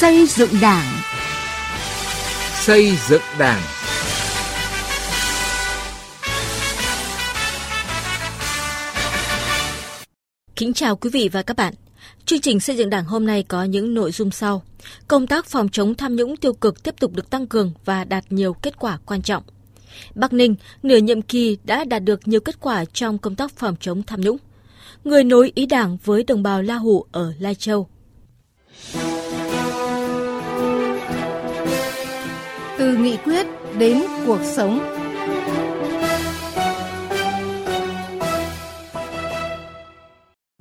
Xây 0.00 0.26
dựng 0.26 0.50
Đảng. 0.62 0.84
Xây 2.54 2.92
dựng 3.08 3.20
Đảng. 3.38 3.62
Kính 10.56 10.72
chào 10.72 10.96
quý 10.96 11.10
vị 11.10 11.28
và 11.32 11.42
các 11.42 11.56
bạn. 11.56 11.74
Chương 12.26 12.40
trình 12.40 12.60
xây 12.60 12.76
dựng 12.76 12.90
Đảng 12.90 13.04
hôm 13.04 13.26
nay 13.26 13.42
có 13.42 13.64
những 13.64 13.94
nội 13.94 14.12
dung 14.12 14.30
sau. 14.30 14.62
Công 15.08 15.26
tác 15.26 15.46
phòng 15.46 15.68
chống 15.68 15.94
tham 15.94 16.16
nhũng 16.16 16.36
tiêu 16.36 16.52
cực 16.52 16.82
tiếp 16.82 16.94
tục 17.00 17.12
được 17.14 17.30
tăng 17.30 17.46
cường 17.46 17.72
và 17.84 18.04
đạt 18.04 18.24
nhiều 18.30 18.52
kết 18.52 18.78
quả 18.78 18.98
quan 19.06 19.22
trọng. 19.22 19.42
Bắc 20.14 20.32
Ninh, 20.32 20.56
nửa 20.82 20.96
nhiệm 20.96 21.22
kỳ 21.22 21.58
đã 21.64 21.84
đạt 21.84 22.04
được 22.04 22.28
nhiều 22.28 22.40
kết 22.40 22.60
quả 22.60 22.84
trong 22.84 23.18
công 23.18 23.34
tác 23.34 23.56
phòng 23.56 23.76
chống 23.80 24.02
tham 24.02 24.20
nhũng. 24.20 24.36
Người 25.04 25.24
nối 25.24 25.52
ý 25.54 25.66
đảng 25.66 25.98
với 26.04 26.24
đồng 26.24 26.42
bào 26.42 26.62
La 26.62 26.74
Hủ 26.74 27.04
ở 27.12 27.32
Lai 27.38 27.54
Châu. 27.54 27.88
Từ 32.88 32.96
nghị 32.96 33.16
quyết 33.16 33.46
đến 33.78 34.02
cuộc 34.26 34.38
sống. 34.42 34.80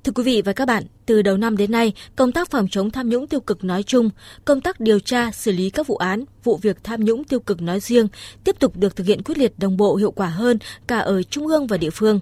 Thưa 0.07 0.13
quý 0.15 0.23
vị 0.23 0.41
và 0.45 0.53
các 0.53 0.65
bạn, 0.65 0.83
từ 1.05 1.21
đầu 1.21 1.37
năm 1.37 1.57
đến 1.57 1.71
nay, 1.71 1.93
công 2.15 2.31
tác 2.31 2.51
phòng 2.51 2.67
chống 2.71 2.91
tham 2.91 3.09
nhũng 3.09 3.27
tiêu 3.27 3.39
cực 3.39 3.63
nói 3.63 3.83
chung, 3.83 4.09
công 4.45 4.61
tác 4.61 4.79
điều 4.79 4.99
tra, 4.99 5.31
xử 5.31 5.51
lý 5.51 5.69
các 5.69 5.87
vụ 5.87 5.95
án, 5.95 6.23
vụ 6.43 6.57
việc 6.57 6.83
tham 6.83 7.05
nhũng 7.05 7.23
tiêu 7.23 7.39
cực 7.39 7.61
nói 7.61 7.79
riêng 7.79 8.07
tiếp 8.43 8.55
tục 8.59 8.77
được 8.77 8.95
thực 8.95 9.07
hiện 9.07 9.23
quyết 9.23 9.37
liệt 9.37 9.59
đồng 9.59 9.77
bộ 9.77 9.95
hiệu 9.95 10.11
quả 10.11 10.27
hơn 10.27 10.59
cả 10.87 10.97
ở 10.97 11.23
trung 11.23 11.47
ương 11.47 11.67
và 11.67 11.77
địa 11.77 11.89
phương. 11.89 12.19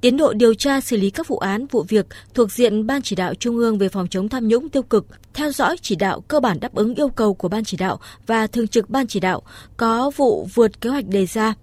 Tiến 0.00 0.16
độ 0.16 0.32
điều 0.32 0.54
tra 0.54 0.80
xử 0.80 0.96
lý 0.96 1.10
các 1.10 1.28
vụ 1.28 1.38
án, 1.38 1.66
vụ 1.66 1.82
việc 1.88 2.06
thuộc 2.34 2.52
diện 2.52 2.86
Ban 2.86 3.02
chỉ 3.02 3.16
đạo 3.16 3.34
Trung 3.34 3.56
ương 3.56 3.78
về 3.78 3.88
phòng 3.88 4.08
chống 4.08 4.28
tham 4.28 4.48
nhũng 4.48 4.68
tiêu 4.68 4.82
cực, 4.82 5.06
theo 5.34 5.52
dõi 5.52 5.76
chỉ 5.82 5.96
đạo 5.96 6.20
cơ 6.20 6.40
bản 6.40 6.60
đáp 6.60 6.74
ứng 6.74 6.94
yêu 6.94 7.08
cầu 7.08 7.34
của 7.34 7.48
Ban 7.48 7.64
chỉ 7.64 7.76
đạo 7.76 8.00
và 8.26 8.46
thường 8.46 8.68
trực 8.68 8.90
Ban 8.90 9.06
chỉ 9.06 9.20
đạo, 9.20 9.42
có 9.76 10.10
vụ 10.16 10.48
vượt 10.54 10.80
kế 10.80 10.90
hoạch 10.90 11.06
đề 11.06 11.26
ra, 11.26 11.54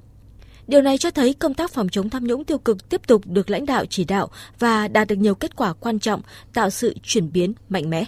Điều 0.67 0.81
này 0.81 0.97
cho 0.97 1.11
thấy 1.11 1.33
công 1.33 1.53
tác 1.53 1.71
phòng 1.71 1.89
chống 1.89 2.09
tham 2.09 2.23
nhũng 2.23 2.43
tiêu 2.43 2.57
cực 2.57 2.89
tiếp 2.89 3.01
tục 3.07 3.21
được 3.25 3.49
lãnh 3.49 3.65
đạo 3.65 3.85
chỉ 3.85 4.03
đạo 4.03 4.29
và 4.59 4.87
đạt 4.87 5.07
được 5.07 5.15
nhiều 5.15 5.35
kết 5.35 5.55
quả 5.55 5.73
quan 5.73 5.99
trọng, 5.99 6.21
tạo 6.53 6.69
sự 6.69 6.95
chuyển 7.03 7.31
biến 7.31 7.53
mạnh 7.69 7.89
mẽ. 7.89 8.05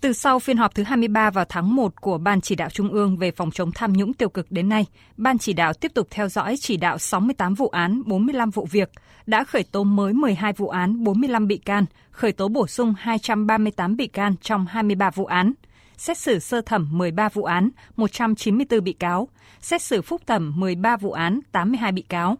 Từ 0.00 0.12
sau 0.12 0.38
phiên 0.38 0.56
họp 0.56 0.74
thứ 0.74 0.82
23 0.82 1.30
vào 1.30 1.44
tháng 1.48 1.76
1 1.76 2.00
của 2.00 2.18
Ban 2.18 2.40
chỉ 2.40 2.54
đạo 2.54 2.70
Trung 2.70 2.88
ương 2.88 3.16
về 3.16 3.30
phòng 3.30 3.50
chống 3.50 3.72
tham 3.74 3.92
nhũng 3.92 4.12
tiêu 4.12 4.28
cực 4.28 4.52
đến 4.52 4.68
nay, 4.68 4.86
Ban 5.16 5.38
chỉ 5.38 5.52
đạo 5.52 5.72
tiếp 5.72 5.94
tục 5.94 6.08
theo 6.10 6.28
dõi 6.28 6.56
chỉ 6.60 6.76
đạo 6.76 6.98
68 6.98 7.54
vụ 7.54 7.68
án, 7.68 8.02
45 8.06 8.50
vụ 8.50 8.66
việc, 8.70 8.90
đã 9.26 9.44
khởi 9.44 9.62
tố 9.62 9.84
mới 9.84 10.12
12 10.12 10.52
vụ 10.52 10.68
án, 10.68 11.04
45 11.04 11.46
bị 11.46 11.56
can, 11.56 11.84
khởi 12.10 12.32
tố 12.32 12.48
bổ 12.48 12.66
sung 12.66 12.94
238 12.98 13.96
bị 13.96 14.06
can 14.06 14.34
trong 14.42 14.66
23 14.66 15.10
vụ 15.10 15.24
án– 15.24 15.52
xét 15.96 16.18
xử 16.18 16.38
sơ 16.38 16.60
thẩm 16.60 16.88
13 16.92 17.28
vụ 17.28 17.44
án, 17.44 17.70
194 17.96 18.84
bị 18.84 18.92
cáo, 18.92 19.28
xét 19.60 19.82
xử 19.82 20.02
phúc 20.02 20.22
thẩm 20.26 20.60
13 20.60 20.96
vụ 20.96 21.12
án, 21.12 21.40
82 21.52 21.92
bị 21.92 22.02
cáo. 22.02 22.36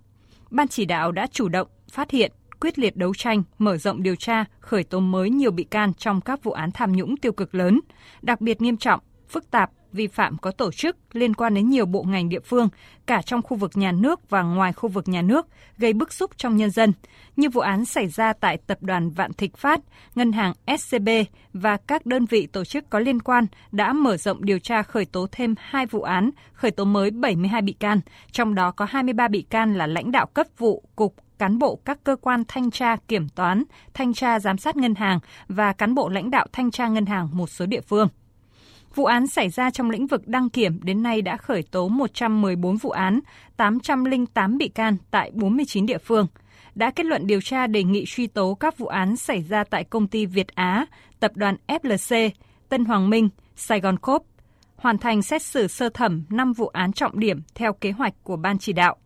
Ban 0.51 0.69
chỉ 0.69 0.85
đạo 0.85 1.13
đã 1.13 1.27
chủ 1.27 1.49
động 1.49 1.69
phát 1.91 2.11
hiện, 2.11 2.33
quyết 2.61 2.79
liệt 2.79 2.97
đấu 2.97 3.15
tranh, 3.15 3.43
mở 3.59 3.77
rộng 3.77 4.03
điều 4.03 4.17
tra, 4.17 4.45
khởi 4.61 4.85
tố 4.85 5.01
mới 5.01 5.31
nhiều 5.31 5.51
bị 5.51 5.65
can 5.65 5.95
trong 5.95 6.21
các 6.21 6.45
vụ 6.45 6.53
án 6.53 6.71
tham 6.71 6.93
nhũng 6.93 7.17
tiêu 7.17 7.33
cực 7.33 7.55
lớn, 7.55 7.81
đặc 8.23 8.41
biệt 8.41 8.61
nghiêm 8.61 8.77
trọng, 8.77 9.01
phức 9.29 9.51
tạp, 9.51 9.71
vi 9.93 10.07
phạm 10.07 10.39
có 10.39 10.51
tổ 10.51 10.73
chức 10.73 10.97
liên 11.13 11.35
quan 11.35 11.55
đến 11.55 11.71
nhiều 11.71 11.87
bộ 11.87 12.03
ngành 12.03 12.29
địa 12.29 12.41
phương, 12.41 12.69
cả 13.07 13.23
trong 13.23 13.43
khu 13.43 13.57
vực 13.57 13.71
nhà 13.75 13.93
nước 13.93 14.31
và 14.31 14.43
ngoài 14.43 14.73
khu 14.73 14.89
vực 14.89 15.09
nhà 15.09 15.23
nước, 15.23 15.47
gây 15.79 15.93
bức 15.93 16.13
xúc 16.13 16.31
trong 16.37 16.57
nhân 16.57 16.71
dân, 16.71 16.93
như 17.37 17.49
vụ 17.49 17.61
án 17.61 17.85
xảy 17.85 18.09
ra 18.09 18.33
tại 18.33 18.59
Tập 18.67 18.79
đoàn 18.81 19.11
Vạn 19.11 19.33
Thịnh 19.33 19.53
Phát, 19.57 19.81
Ngân 20.15 20.33
hàng 20.33 20.53
SCB 20.79 21.09
và 21.53 21.77
các 21.77 22.07
đơn 22.07 22.27
vị 22.27 22.47
tổ 22.47 22.65
chức 22.65 22.91
có 22.91 22.99
liên 22.99 23.21
quan 23.21 23.47
đã 23.73 23.93
mở 23.93 24.17
rộng 24.17 24.45
điều 24.45 24.59
tra 24.59 24.83
khởi 24.83 25.05
tố 25.05 25.27
thêm 25.33 25.55
2 25.59 25.87
vụ 25.87 26.03
án, 26.03 26.31
khởi 26.53 26.71
tố 26.71 26.85
mới 26.85 27.11
72 27.11 27.63
bị 27.63 27.73
can, 27.73 28.01
trong 28.33 28.55
đó 28.55 28.71
có 28.71 28.85
23 28.85 29.29
bị 29.29 29.43
can 29.43 29.75
là 29.75 29.87
lãnh 29.87 30.13
đạo 30.13 30.27
cấp 30.27 30.47
vụ, 30.59 30.83
cục, 30.97 31.15
cán 31.39 31.59
bộ 31.59 31.79
các 31.85 32.05
cơ 32.05 32.17
quan 32.17 32.43
thanh 32.49 32.71
tra 32.71 32.97
kiểm 32.97 33.29
toán, 33.29 33.65
thanh 33.95 34.15
tra 34.15 34.41
giám 34.41 34.59
sát 34.59 34.77
ngân 34.77 34.95
hàng 34.95 35.19
và 35.49 35.73
cán 35.73 35.95
bộ 35.95 36.09
lãnh 36.09 36.31
đạo 36.31 36.47
thanh 36.53 36.71
tra 36.71 36.89
ngân 36.89 37.07
hàng 37.07 37.29
một 37.33 37.51
số 37.51 37.67
địa 37.67 37.81
phương. 37.81 38.09
Vụ 38.95 39.05
án 39.05 39.27
xảy 39.27 39.49
ra 39.49 39.71
trong 39.71 39.91
lĩnh 39.91 40.07
vực 40.07 40.29
đăng 40.29 40.51
kiểm 40.51 40.81
đến 40.83 41.03
nay 41.03 41.23
đã 41.23 41.37
khởi 41.37 41.63
tố 41.63 41.89
114 41.89 42.77
vụ 42.77 42.91
án, 42.91 43.21
808 43.57 44.59
bị 44.59 44.69
can 44.69 44.97
tại 45.11 45.31
49 45.35 45.87
địa 45.87 45.99
phương. 45.99 46.27
Đã 46.75 46.91
kết 46.91 47.07
luận 47.07 47.27
điều 47.27 47.41
tra 47.41 47.67
đề 47.67 47.85
nghị 47.85 48.05
truy 48.07 48.27
tố 48.27 48.55
các 48.55 48.79
vụ 48.79 48.87
án 48.87 49.17
xảy 49.17 49.43
ra 49.43 49.65
tại 49.65 49.85
công 49.85 50.09
ty 50.09 50.27
Việt 50.27 50.49
Á, 50.49 50.87
tập 51.21 51.33
đoàn 51.35 51.57
FLC, 51.67 52.31
Tân 52.69 52.85
Hoàng 52.85 53.11
Minh, 53.11 53.29
Sài 53.57 53.81
Gòn 53.81 53.99
Cốp, 53.99 54.25
hoàn 54.77 54.99
thành 54.99 55.23
xét 55.23 55.43
xử 55.43 55.67
sơ 55.67 55.89
thẩm 55.89 56.25
5 56.29 56.53
vụ 56.53 56.67
án 56.67 56.93
trọng 56.93 57.19
điểm 57.19 57.43
theo 57.55 57.73
kế 57.73 57.91
hoạch 57.91 58.15
của 58.23 58.37
Ban 58.37 58.59
chỉ 58.59 58.73
đạo. 58.73 58.97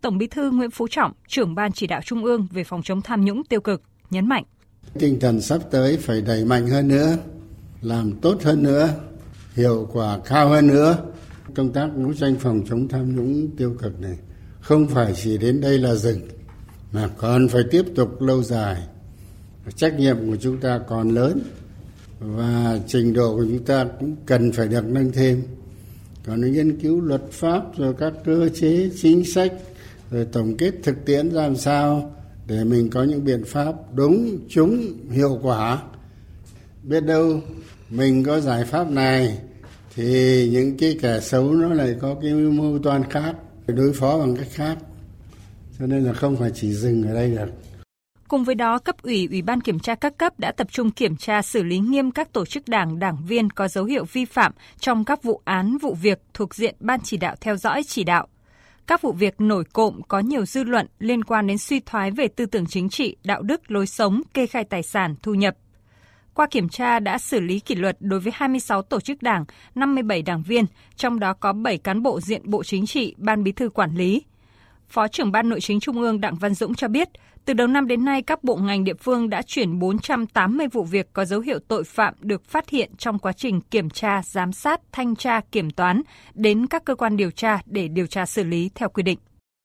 Tổng 0.00 0.18
Bí 0.18 0.26
thư 0.26 0.50
Nguyễn 0.50 0.70
Phú 0.70 0.88
Trọng, 0.88 1.12
trưởng 1.28 1.54
Ban 1.54 1.72
chỉ 1.72 1.86
đạo 1.86 2.00
Trung 2.04 2.24
ương 2.24 2.48
về 2.50 2.64
phòng 2.64 2.82
chống 2.82 3.02
tham 3.02 3.24
nhũng 3.24 3.44
tiêu 3.44 3.60
cực, 3.60 3.82
nhấn 4.10 4.28
mạnh. 4.28 4.44
Tinh 4.98 5.20
thần 5.20 5.40
sắp 5.40 5.58
tới 5.70 5.96
phải 5.96 6.20
đẩy 6.20 6.44
mạnh 6.44 6.66
hơn 6.66 6.88
nữa, 6.88 7.16
làm 7.80 8.12
tốt 8.20 8.42
hơn 8.42 8.62
nữa, 8.62 8.88
hiệu 9.54 9.88
quả 9.92 10.18
cao 10.24 10.48
hơn 10.48 10.66
nữa. 10.66 10.96
Công 11.54 11.72
tác 11.72 11.96
đấu 11.96 12.12
tranh 12.14 12.36
phòng 12.38 12.62
chống 12.68 12.88
tham 12.88 13.16
nhũng 13.16 13.48
tiêu 13.56 13.76
cực 13.82 14.00
này 14.00 14.18
không 14.60 14.86
phải 14.88 15.12
chỉ 15.22 15.38
đến 15.38 15.60
đây 15.60 15.78
là 15.78 15.94
dừng, 15.94 16.20
mà 16.92 17.08
còn 17.16 17.48
phải 17.48 17.62
tiếp 17.70 17.84
tục 17.94 18.22
lâu 18.22 18.42
dài. 18.42 18.82
Trách 19.76 19.98
nhiệm 19.98 20.16
của 20.26 20.36
chúng 20.36 20.60
ta 20.60 20.80
còn 20.88 21.08
lớn 21.08 21.42
và 22.20 22.78
trình 22.86 23.12
độ 23.12 23.36
của 23.36 23.44
chúng 23.44 23.64
ta 23.64 23.86
cũng 24.00 24.16
cần 24.26 24.52
phải 24.52 24.68
được 24.68 24.86
nâng 24.86 25.12
thêm. 25.12 25.42
Còn 26.26 26.52
nghiên 26.52 26.80
cứu 26.80 27.00
luật 27.00 27.22
pháp 27.30 27.62
rồi 27.76 27.94
các 27.98 28.12
cơ 28.24 28.48
chế, 28.48 28.90
chính 29.00 29.24
sách, 29.24 29.52
rồi 30.10 30.26
tổng 30.32 30.56
kết 30.56 30.72
thực 30.82 31.04
tiễn 31.04 31.26
làm 31.26 31.56
sao 31.56 32.14
để 32.46 32.64
mình 32.64 32.90
có 32.90 33.02
những 33.02 33.24
biện 33.24 33.44
pháp 33.44 33.74
đúng, 33.94 34.38
chúng, 34.48 34.92
hiệu 35.10 35.38
quả 35.42 35.82
biết 36.82 37.00
đâu 37.00 37.40
mình 37.90 38.24
có 38.24 38.40
giải 38.40 38.64
pháp 38.64 38.90
này 38.90 39.38
thì 39.94 40.48
những 40.52 40.76
cái 40.78 40.98
kẻ 41.02 41.20
xấu 41.20 41.52
nó 41.52 41.68
lại 41.68 41.94
có 42.00 42.16
cái 42.22 42.32
mưu 42.32 42.78
toan 42.78 43.10
khác 43.10 43.34
đối 43.66 43.92
phó 43.92 44.18
bằng 44.18 44.36
cách 44.36 44.48
khác. 44.50 44.78
Cho 45.78 45.86
nên 45.86 46.04
là 46.04 46.12
không 46.12 46.36
phải 46.36 46.50
chỉ 46.54 46.72
dừng 46.72 47.02
ở 47.02 47.14
đây 47.14 47.30
được. 47.30 47.48
Cùng 48.28 48.44
với 48.44 48.54
đó, 48.54 48.78
cấp 48.78 48.96
ủy, 49.02 49.28
ủy 49.30 49.42
ban 49.42 49.60
kiểm 49.60 49.78
tra 49.78 49.94
các 49.94 50.18
cấp 50.18 50.40
đã 50.40 50.52
tập 50.52 50.66
trung 50.70 50.90
kiểm 50.90 51.16
tra 51.16 51.42
xử 51.42 51.62
lý 51.62 51.78
nghiêm 51.78 52.10
các 52.10 52.32
tổ 52.32 52.46
chức 52.46 52.68
đảng, 52.68 52.98
đảng 52.98 53.16
viên 53.26 53.50
có 53.50 53.68
dấu 53.68 53.84
hiệu 53.84 54.04
vi 54.12 54.24
phạm 54.24 54.52
trong 54.80 55.04
các 55.04 55.22
vụ 55.22 55.40
án, 55.44 55.78
vụ 55.78 55.94
việc 55.94 56.22
thuộc 56.34 56.54
diện 56.54 56.74
ban 56.80 57.00
chỉ 57.04 57.16
đạo 57.16 57.36
theo 57.40 57.56
dõi 57.56 57.82
chỉ 57.86 58.04
đạo. 58.04 58.28
Các 58.86 59.02
vụ 59.02 59.12
việc 59.12 59.40
nổi 59.40 59.64
cộm 59.72 60.00
có 60.08 60.18
nhiều 60.18 60.46
dư 60.46 60.64
luận 60.64 60.86
liên 60.98 61.24
quan 61.24 61.46
đến 61.46 61.58
suy 61.58 61.80
thoái 61.80 62.10
về 62.10 62.28
tư 62.28 62.46
tưởng 62.46 62.66
chính 62.66 62.88
trị, 62.88 63.16
đạo 63.24 63.42
đức, 63.42 63.70
lối 63.70 63.86
sống, 63.86 64.22
kê 64.34 64.46
khai 64.46 64.64
tài 64.64 64.82
sản, 64.82 65.14
thu 65.22 65.34
nhập, 65.34 65.56
qua 66.34 66.46
kiểm 66.50 66.68
tra 66.68 67.00
đã 67.00 67.18
xử 67.18 67.40
lý 67.40 67.60
kỷ 67.60 67.74
luật 67.74 67.96
đối 68.00 68.20
với 68.20 68.32
26 68.36 68.82
tổ 68.82 69.00
chức 69.00 69.22
đảng, 69.22 69.44
57 69.74 70.22
đảng 70.22 70.42
viên, 70.42 70.64
trong 70.96 71.18
đó 71.20 71.32
có 71.32 71.52
7 71.52 71.78
cán 71.78 72.02
bộ 72.02 72.20
diện 72.20 72.42
Bộ 72.44 72.62
Chính 72.62 72.86
trị, 72.86 73.14
Ban 73.18 73.44
Bí 73.44 73.52
thư 73.52 73.68
quản 73.68 73.94
lý. 73.94 74.22
Phó 74.88 75.08
trưởng 75.08 75.32
Ban 75.32 75.48
Nội 75.48 75.60
chính 75.60 75.80
Trung 75.80 76.00
ương 76.00 76.20
Đặng 76.20 76.34
Văn 76.34 76.54
Dũng 76.54 76.74
cho 76.74 76.88
biết, 76.88 77.08
từ 77.44 77.54
đầu 77.54 77.66
năm 77.66 77.86
đến 77.86 78.04
nay, 78.04 78.22
các 78.22 78.44
bộ 78.44 78.56
ngành 78.56 78.84
địa 78.84 78.94
phương 78.94 79.30
đã 79.30 79.42
chuyển 79.42 79.78
480 79.78 80.66
vụ 80.72 80.84
việc 80.84 81.12
có 81.12 81.24
dấu 81.24 81.40
hiệu 81.40 81.58
tội 81.68 81.84
phạm 81.84 82.14
được 82.20 82.44
phát 82.44 82.70
hiện 82.70 82.90
trong 82.98 83.18
quá 83.18 83.32
trình 83.32 83.60
kiểm 83.60 83.90
tra, 83.90 84.22
giám 84.22 84.52
sát, 84.52 84.80
thanh 84.92 85.16
tra, 85.16 85.40
kiểm 85.40 85.70
toán 85.70 86.02
đến 86.34 86.66
các 86.66 86.84
cơ 86.84 86.94
quan 86.94 87.16
điều 87.16 87.30
tra 87.30 87.60
để 87.66 87.88
điều 87.88 88.06
tra 88.06 88.26
xử 88.26 88.44
lý 88.44 88.70
theo 88.74 88.88
quy 88.88 89.02
định. 89.02 89.18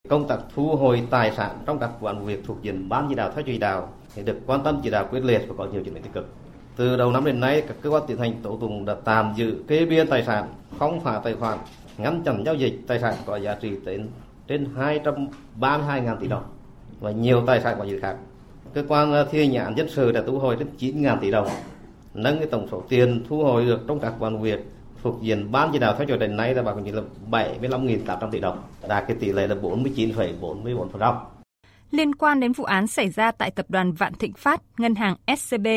Công 0.10 0.28
tác 0.28 0.38
thu 0.56 0.76
hồi 0.76 1.04
tài 1.10 1.32
sản 1.38 1.58
trong 1.66 1.80
các 1.80 1.90
vụ 2.02 2.10
việc 2.26 2.44
thuộc 2.46 2.58
diện 2.62 2.90
ban 2.90 3.06
chỉ 3.10 3.16
đạo 3.16 3.32
theo 3.36 3.44
chỉ 3.46 3.58
đạo 3.58 3.94
được 4.26 4.40
quan 4.46 4.64
tâm 4.64 4.80
chỉ 4.84 4.90
đạo 4.90 5.08
quyết 5.12 5.24
liệt 5.24 5.46
và 5.48 5.56
có 5.58 5.66
nhiều 5.66 5.84
chuyển 5.84 5.94
biến 5.94 6.04
tích 6.04 6.14
cực. 6.14 6.36
Từ 6.78 6.98
đầu 6.98 7.12
năm 7.12 7.26
đến 7.26 7.40
nay, 7.40 7.64
các 7.68 7.78
cơ 7.82 7.90
quan 7.90 8.04
tiến 8.08 8.18
hành 8.18 8.34
tố 8.44 8.58
tụng 8.62 8.86
đã 8.86 8.96
tạm 9.06 9.34
giữ 9.36 9.56
kê 9.68 9.86
biên 9.86 10.08
tài 10.08 10.24
sản, 10.24 10.48
không 10.80 11.00
phá 11.00 11.22
tài 11.24 11.34
khoản, 11.34 11.58
ngăn 11.98 12.24
chặn 12.24 12.44
giao 12.46 12.56
dịch 12.56 12.80
tài 12.88 13.00
sản 13.00 13.16
có 13.26 13.38
giá 13.38 13.56
trị 13.62 13.72
đến 13.86 14.08
trên 14.48 14.68
232.000 15.60 16.18
tỷ 16.20 16.28
đồng 16.28 16.44
và 17.00 17.12
nhiều 17.12 17.44
tài 17.48 17.62
sản 17.62 17.76
có 17.80 17.86
giá 17.86 17.92
trị 17.92 18.00
khác. 18.02 18.16
Cơ 18.74 18.84
quan 18.88 19.14
ờ, 19.14 19.28
thi 19.32 19.48
hành 19.48 19.66
án 19.66 19.78
dân 19.78 19.90
sự 19.90 20.12
đã 20.12 20.22
thu 20.28 20.40
hồi 20.40 20.56
đến 20.56 20.68
9.000 20.80 21.20
tỷ 21.20 21.32
đồng, 21.32 21.48
nâng 22.14 22.38
cái 22.38 22.48
tổng 22.48 22.68
số 22.72 22.84
tiền 22.90 23.24
thu 23.30 23.44
hồi 23.44 23.66
được 23.66 23.80
trong 23.88 24.00
các 24.00 24.14
vụ 24.20 24.30
việc 24.30 24.60
thuộc 25.04 25.22
diện 25.22 25.52
ban 25.52 25.70
chỉ 25.74 25.80
đạo 25.80 25.96
theo 25.98 26.08
dõi 26.08 26.18
đến 26.18 26.38
nay 26.38 26.56
là 26.56 26.62
bằng 26.62 26.86
là 26.96 27.02
75.800 27.32 28.32
tỷ 28.32 28.40
đồng, 28.40 28.62
đạt 28.88 29.04
cái 29.08 29.18
tỷ 29.20 29.32
lệ 29.32 29.48
là 29.48 29.56
49,44%. 29.56 31.16
Liên 31.92 32.16
quan 32.16 32.40
đến 32.40 32.52
vụ 32.52 32.64
án 32.64 32.88
xảy 32.88 33.10
ra 33.10 33.32
tại 33.32 33.52
tập 33.52 33.66
đoàn 33.70 33.94
Vạn 33.94 34.14
Thịnh 34.14 34.34
Phát, 34.34 34.62
ngân 34.78 34.96
hàng 34.96 35.16
SCB, 35.38 35.68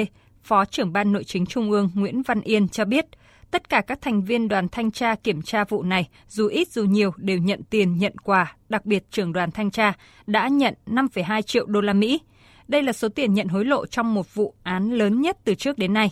Phó 0.45 0.65
trưởng 0.65 0.93
ban 0.93 1.13
nội 1.13 1.25
chính 1.25 1.47
Trung 1.47 1.71
ương 1.71 1.91
Nguyễn 1.95 2.23
Văn 2.23 2.41
Yên 2.41 2.69
cho 2.69 2.85
biết, 2.85 3.07
tất 3.51 3.69
cả 3.69 3.81
các 3.81 4.01
thành 4.01 4.23
viên 4.23 4.49
đoàn 4.49 4.69
thanh 4.69 4.91
tra 4.91 5.15
kiểm 5.15 5.43
tra 5.43 5.65
vụ 5.65 5.83
này, 5.83 6.09
dù 6.29 6.49
ít 6.49 6.69
dù 6.69 6.85
nhiều 6.85 7.13
đều 7.17 7.39
nhận 7.39 7.61
tiền 7.71 7.99
nhận 7.99 8.19
quà, 8.19 8.57
đặc 8.69 8.87
biệt 8.87 9.11
trưởng 9.11 9.33
đoàn 9.33 9.51
thanh 9.51 9.71
tra 9.71 9.93
đã 10.27 10.49
nhận 10.49 10.75
5,2 10.87 11.43
triệu 11.43 11.67
đô 11.67 11.81
la 11.81 11.93
Mỹ. 11.93 12.21
Đây 12.69 12.83
là 12.83 12.93
số 12.93 13.09
tiền 13.09 13.35
nhận 13.35 13.49
hối 13.49 13.65
lộ 13.65 13.87
trong 13.87 14.15
một 14.15 14.35
vụ 14.35 14.55
án 14.63 14.91
lớn 14.91 15.21
nhất 15.21 15.39
từ 15.45 15.55
trước 15.55 15.79
đến 15.79 15.93
nay. 15.93 16.11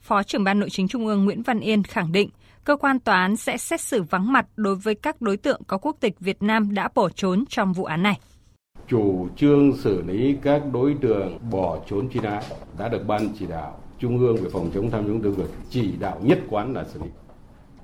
Phó 0.00 0.22
trưởng 0.22 0.44
ban 0.44 0.60
nội 0.60 0.70
chính 0.70 0.88
Trung 0.88 1.06
ương 1.06 1.24
Nguyễn 1.24 1.42
Văn 1.42 1.60
Yên 1.60 1.82
khẳng 1.82 2.12
định, 2.12 2.30
cơ 2.64 2.76
quan 2.76 3.00
tòa 3.00 3.20
án 3.20 3.36
sẽ 3.36 3.56
xét 3.56 3.80
xử 3.80 4.02
vắng 4.02 4.32
mặt 4.32 4.46
đối 4.56 4.76
với 4.76 4.94
các 4.94 5.20
đối 5.20 5.36
tượng 5.36 5.60
có 5.66 5.78
quốc 5.78 5.96
tịch 6.00 6.20
Việt 6.20 6.42
Nam 6.42 6.74
đã 6.74 6.88
bỏ 6.94 7.08
trốn 7.08 7.44
trong 7.48 7.72
vụ 7.72 7.84
án 7.84 8.02
này. 8.02 8.18
Chủ 8.88 9.28
trương 9.36 9.76
xử 9.76 10.02
lý 10.02 10.36
các 10.42 10.62
đối 10.72 10.94
tượng 11.00 11.38
bỏ 11.50 11.78
trốn 11.90 12.08
truy 12.10 12.20
nã 12.20 12.40
đã 12.78 12.88
được 12.88 13.06
ban 13.06 13.28
chỉ 13.38 13.46
đạo 13.46 13.78
Trung 13.98 14.18
ương 14.18 14.36
về 14.36 14.50
phòng 14.52 14.70
chống 14.74 14.90
tham 14.90 15.06
nhũng 15.06 15.22
tiêu 15.22 15.34
cực 15.36 15.50
chỉ 15.70 15.92
đạo 16.00 16.20
nhất 16.22 16.38
quán 16.50 16.74
là 16.74 16.84
xử 16.84 17.00
lý. 17.02 17.08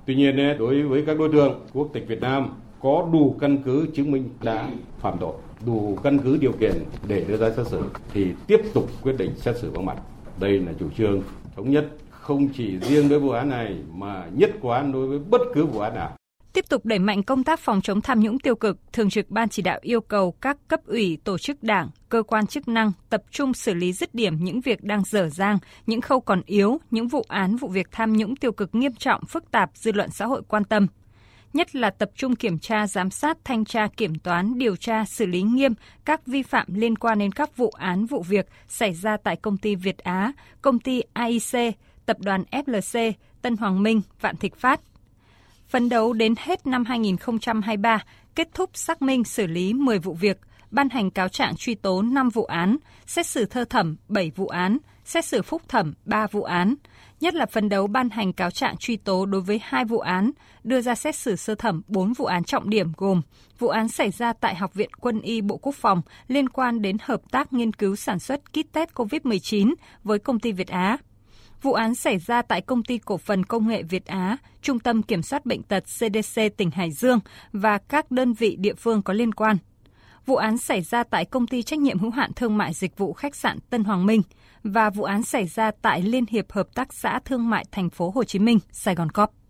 Tuy 0.05 0.15
nhiên 0.15 0.57
đối 0.59 0.83
với 0.83 1.03
các 1.05 1.19
đối 1.19 1.29
tượng 1.31 1.61
quốc 1.73 1.89
tịch 1.93 2.07
Việt 2.07 2.21
Nam 2.21 2.49
có 2.81 3.09
đủ 3.13 3.35
căn 3.39 3.57
cứ 3.65 3.87
chứng 3.93 4.11
minh 4.11 4.29
đã 4.43 4.69
phạm 4.99 5.17
tội, 5.19 5.33
đủ 5.65 5.97
căn 6.03 6.19
cứ 6.19 6.37
điều 6.37 6.51
kiện 6.51 6.73
để 7.07 7.25
đưa 7.27 7.37
ra 7.37 7.49
xét 7.49 7.67
xử 7.67 7.81
thì 8.13 8.27
tiếp 8.47 8.61
tục 8.73 8.89
quyết 9.03 9.17
định 9.17 9.31
xét 9.35 9.57
xử 9.57 9.71
vắng 9.71 9.85
mặt. 9.85 9.97
Đây 10.39 10.59
là 10.59 10.71
chủ 10.79 10.85
trương 10.97 11.21
thống 11.55 11.71
nhất 11.71 11.87
không 12.09 12.47
chỉ 12.53 12.79
riêng 12.79 13.09
đối 13.09 13.19
với 13.19 13.29
vụ 13.29 13.29
án 13.29 13.49
này 13.49 13.75
mà 13.93 14.25
nhất 14.35 14.51
quán 14.61 14.91
đối 14.91 15.07
với 15.07 15.19
bất 15.19 15.41
cứ 15.53 15.65
vụ 15.65 15.79
án 15.79 15.95
nào. 15.95 16.17
Tiếp 16.53 16.65
tục 16.69 16.85
đẩy 16.85 16.99
mạnh 16.99 17.23
công 17.23 17.43
tác 17.43 17.59
phòng 17.59 17.81
chống 17.81 18.01
tham 18.01 18.19
nhũng 18.19 18.39
tiêu 18.39 18.55
cực, 18.55 18.77
Thường 18.93 19.09
trực 19.09 19.29
Ban 19.29 19.49
chỉ 19.49 19.61
đạo 19.61 19.79
yêu 19.81 20.01
cầu 20.01 20.31
các 20.31 20.57
cấp 20.67 20.79
ủy, 20.85 21.17
tổ 21.23 21.37
chức 21.37 21.63
đảng, 21.63 21.89
cơ 22.09 22.23
quan 22.23 22.47
chức 22.47 22.67
năng 22.67 22.91
tập 23.09 23.23
trung 23.31 23.53
xử 23.53 23.73
lý 23.73 23.93
dứt 23.93 24.15
điểm 24.15 24.37
những 24.41 24.61
việc 24.61 24.83
đang 24.83 25.03
dở 25.03 25.29
dang, 25.29 25.57
những 25.87 26.01
khâu 26.01 26.19
còn 26.19 26.41
yếu, 26.45 26.79
những 26.91 27.07
vụ 27.07 27.25
án 27.27 27.55
vụ 27.55 27.67
việc 27.67 27.87
tham 27.91 28.13
nhũng 28.13 28.35
tiêu 28.35 28.51
cực 28.51 28.75
nghiêm 28.75 28.95
trọng, 28.95 29.25
phức 29.25 29.51
tạp 29.51 29.71
dư 29.73 29.91
luận 29.91 30.09
xã 30.09 30.25
hội 30.25 30.41
quan 30.47 30.63
tâm. 30.63 30.87
Nhất 31.53 31.75
là 31.75 31.89
tập 31.89 32.09
trung 32.15 32.35
kiểm 32.35 32.59
tra, 32.59 32.87
giám 32.87 33.09
sát, 33.09 33.37
thanh 33.43 33.65
tra, 33.65 33.87
kiểm 33.97 34.15
toán, 34.15 34.57
điều 34.57 34.75
tra, 34.75 35.05
xử 35.05 35.25
lý 35.25 35.41
nghiêm 35.41 35.73
các 36.05 36.27
vi 36.27 36.43
phạm 36.43 36.67
liên 36.73 36.95
quan 36.95 37.19
đến 37.19 37.31
các 37.31 37.57
vụ 37.57 37.69
án 37.69 38.05
vụ 38.05 38.21
việc 38.21 38.47
xảy 38.67 38.93
ra 38.93 39.17
tại 39.17 39.35
công 39.35 39.57
ty 39.57 39.75
Việt 39.75 39.97
Á, 39.97 40.31
công 40.61 40.79
ty 40.79 41.01
AIC, 41.13 41.75
tập 42.05 42.17
đoàn 42.19 42.43
FLC, 42.51 43.11
Tân 43.41 43.57
Hoàng 43.57 43.83
Minh, 43.83 44.01
Vạn 44.21 44.37
Thịnh 44.37 44.53
Phát. 44.55 44.81
Phấn 45.71 45.89
đấu 45.89 46.13
đến 46.13 46.33
hết 46.37 46.67
năm 46.67 46.85
2023, 46.85 48.03
kết 48.35 48.47
thúc 48.53 48.69
xác 48.73 49.01
minh 49.01 49.23
xử 49.23 49.47
lý 49.47 49.73
10 49.73 49.99
vụ 49.99 50.13
việc, 50.13 50.39
ban 50.71 50.89
hành 50.89 51.11
cáo 51.11 51.27
trạng 51.27 51.55
truy 51.55 51.75
tố 51.75 52.01
5 52.01 52.29
vụ 52.29 52.43
án, 52.43 52.77
xét 53.05 53.25
xử 53.25 53.45
thơ 53.45 53.65
thẩm 53.65 53.95
7 54.07 54.31
vụ 54.35 54.47
án, 54.47 54.77
xét 55.05 55.25
xử 55.25 55.41
phúc 55.41 55.61
thẩm 55.67 55.93
3 56.05 56.27
vụ 56.27 56.43
án, 56.43 56.75
nhất 57.19 57.33
là 57.35 57.45
phấn 57.45 57.69
đấu 57.69 57.87
ban 57.87 58.09
hành 58.09 58.33
cáo 58.33 58.51
trạng 58.51 58.77
truy 58.77 58.97
tố 58.97 59.25
đối 59.25 59.41
với 59.41 59.61
hai 59.63 59.85
vụ 59.85 59.99
án, 59.99 60.31
đưa 60.63 60.81
ra 60.81 60.95
xét 60.95 61.15
xử 61.15 61.35
sơ 61.35 61.55
thẩm 61.55 61.81
4 61.87 62.13
vụ 62.13 62.25
án 62.25 62.43
trọng 62.43 62.69
điểm 62.69 62.91
gồm 62.97 63.21
vụ 63.59 63.67
án 63.67 63.87
xảy 63.87 64.11
ra 64.11 64.33
tại 64.33 64.55
Học 64.55 64.73
viện 64.73 64.89
Quân 64.99 65.21
y 65.21 65.41
Bộ 65.41 65.57
Quốc 65.57 65.75
phòng 65.75 66.01
liên 66.27 66.49
quan 66.49 66.81
đến 66.81 66.97
hợp 67.01 67.21
tác 67.31 67.53
nghiên 67.53 67.73
cứu 67.73 67.95
sản 67.95 68.19
xuất 68.19 68.41
kit 68.49 68.71
test 68.73 68.89
COVID-19 68.89 69.73
với 70.03 70.19
công 70.19 70.39
ty 70.39 70.51
Việt 70.51 70.67
Á, 70.67 70.97
Vụ 71.61 71.73
án 71.73 71.95
xảy 71.95 72.17
ra 72.17 72.41
tại 72.41 72.61
công 72.61 72.83
ty 72.83 72.97
cổ 72.97 73.17
phần 73.17 73.45
công 73.45 73.67
nghệ 73.67 73.83
Việt 73.83 74.05
Á, 74.05 74.37
Trung 74.61 74.79
tâm 74.79 75.03
Kiểm 75.03 75.21
soát 75.21 75.45
Bệnh 75.45 75.63
tật 75.63 75.83
CDC 75.83 76.41
tỉnh 76.57 76.71
Hải 76.71 76.91
Dương 76.91 77.19
và 77.53 77.77
các 77.77 78.11
đơn 78.11 78.33
vị 78.33 78.55
địa 78.59 78.73
phương 78.73 79.01
có 79.01 79.13
liên 79.13 79.33
quan. 79.33 79.57
Vụ 80.25 80.35
án 80.35 80.57
xảy 80.57 80.81
ra 80.81 81.03
tại 81.03 81.25
công 81.25 81.47
ty 81.47 81.63
trách 81.63 81.79
nhiệm 81.79 81.99
hữu 81.99 82.11
hạn 82.11 82.31
thương 82.35 82.57
mại 82.57 82.73
dịch 82.73 82.97
vụ 82.97 83.13
khách 83.13 83.35
sạn 83.35 83.59
Tân 83.69 83.83
Hoàng 83.83 84.05
Minh 84.05 84.21
và 84.63 84.89
vụ 84.89 85.03
án 85.03 85.23
xảy 85.23 85.45
ra 85.45 85.71
tại 85.81 86.01
Liên 86.01 86.25
hiệp 86.29 86.51
Hợp 86.51 86.67
tác 86.75 86.93
xã 86.93 87.19
Thương 87.25 87.49
mại 87.49 87.65
Thành 87.71 87.89
phố 87.89 88.11
Hồ 88.15 88.23
Chí 88.23 88.39
Minh, 88.39 88.59
Sài 88.71 88.95
Gòn 88.95 89.11
Corp. 89.11 89.40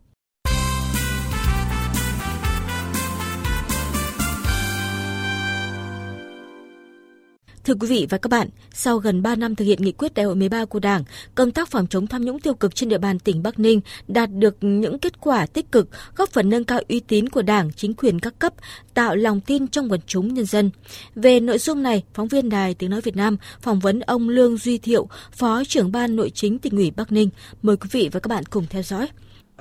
Thưa 7.66 7.74
quý 7.74 7.88
vị 7.88 8.08
và 8.10 8.18
các 8.18 8.28
bạn, 8.28 8.50
sau 8.74 8.98
gần 8.98 9.22
3 9.22 9.36
năm 9.36 9.56
thực 9.56 9.66
hiện 9.66 9.82
nghị 9.82 9.92
quyết 9.92 10.14
đại 10.14 10.26
hội 10.26 10.36
13 10.36 10.66
của 10.66 10.80
Đảng, 10.80 11.04
công 11.36 11.52
tác 11.52 11.70
phòng 11.70 11.88
chống 11.88 12.08
tham 12.08 12.26
nhũng 12.26 12.40
tiêu 12.40 12.54
cực 12.54 12.76
trên 12.76 12.90
địa 12.90 12.98
bàn 12.98 13.20
tỉnh 13.20 13.44
Bắc 13.44 13.60
Ninh 13.60 13.82
đạt 14.08 14.30
được 14.32 14.58
những 14.62 15.00
kết 15.00 15.22
quả 15.22 15.46
tích 15.46 15.72
cực, 15.72 15.90
góp 16.16 16.30
phần 16.30 16.50
nâng 16.50 16.64
cao 16.64 16.80
uy 16.90 17.00
tín 17.00 17.30
của 17.30 17.42
Đảng, 17.42 17.72
chính 17.72 17.94
quyền 17.94 18.20
các 18.20 18.40
cấp, 18.40 18.54
tạo 18.94 19.16
lòng 19.16 19.42
tin 19.42 19.68
trong 19.68 19.92
quần 19.92 20.00
chúng 20.08 20.34
nhân 20.34 20.46
dân. 20.46 20.72
Về 21.16 21.40
nội 21.40 21.58
dung 21.58 21.84
này, 21.84 22.04
phóng 22.14 22.28
viên 22.28 22.50
Đài 22.50 22.74
Tiếng 22.74 22.90
Nói 22.90 23.02
Việt 23.02 23.16
Nam 23.16 23.38
phỏng 23.62 23.80
vấn 23.80 24.00
ông 24.00 24.30
Lương 24.30 24.58
Duy 24.58 24.78
Thiệu, 24.78 25.08
Phó 25.32 25.64
trưởng 25.68 25.92
ban 25.92 26.16
nội 26.16 26.30
chính 26.30 26.60
tỉnh 26.60 26.76
ủy 26.76 26.92
Bắc 26.92 27.12
Ninh. 27.12 27.30
Mời 27.62 27.78
quý 27.78 27.90
vị 27.92 28.10
và 28.12 28.20
các 28.20 28.28
bạn 28.28 28.44
cùng 28.46 28.66
theo 28.70 28.84
dõi. 28.84 29.08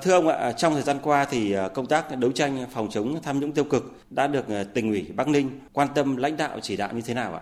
Thưa 0.03 0.13
ông 0.13 0.29
ạ, 0.29 0.53
trong 0.53 0.75
thời 0.75 0.83
gian 0.83 0.99
qua 1.03 1.25
thì 1.31 1.53
ờ, 1.53 1.69
công 1.69 1.87
tác 1.87 2.19
đấu 2.19 2.33
tranh 2.33 2.67
phòng 2.73 2.89
chống 2.91 3.23
tham 3.23 3.41
nhũng 3.41 3.53
tiêu 3.53 3.65
cực 3.65 3.93
đã 4.11 4.27
được 4.27 4.49
ờ, 4.49 4.65
tỉnh 4.65 4.91
ủy 4.91 5.07
Bắc 5.17 5.29
Ninh 5.29 5.61
quan 5.73 5.89
tâm 5.95 6.17
lãnh 6.17 6.37
đạo 6.37 6.59
chỉ 6.63 6.77
đạo 6.77 6.91
như 6.95 7.01
thế 7.01 7.15
nào 7.15 7.35
ạ? 7.35 7.41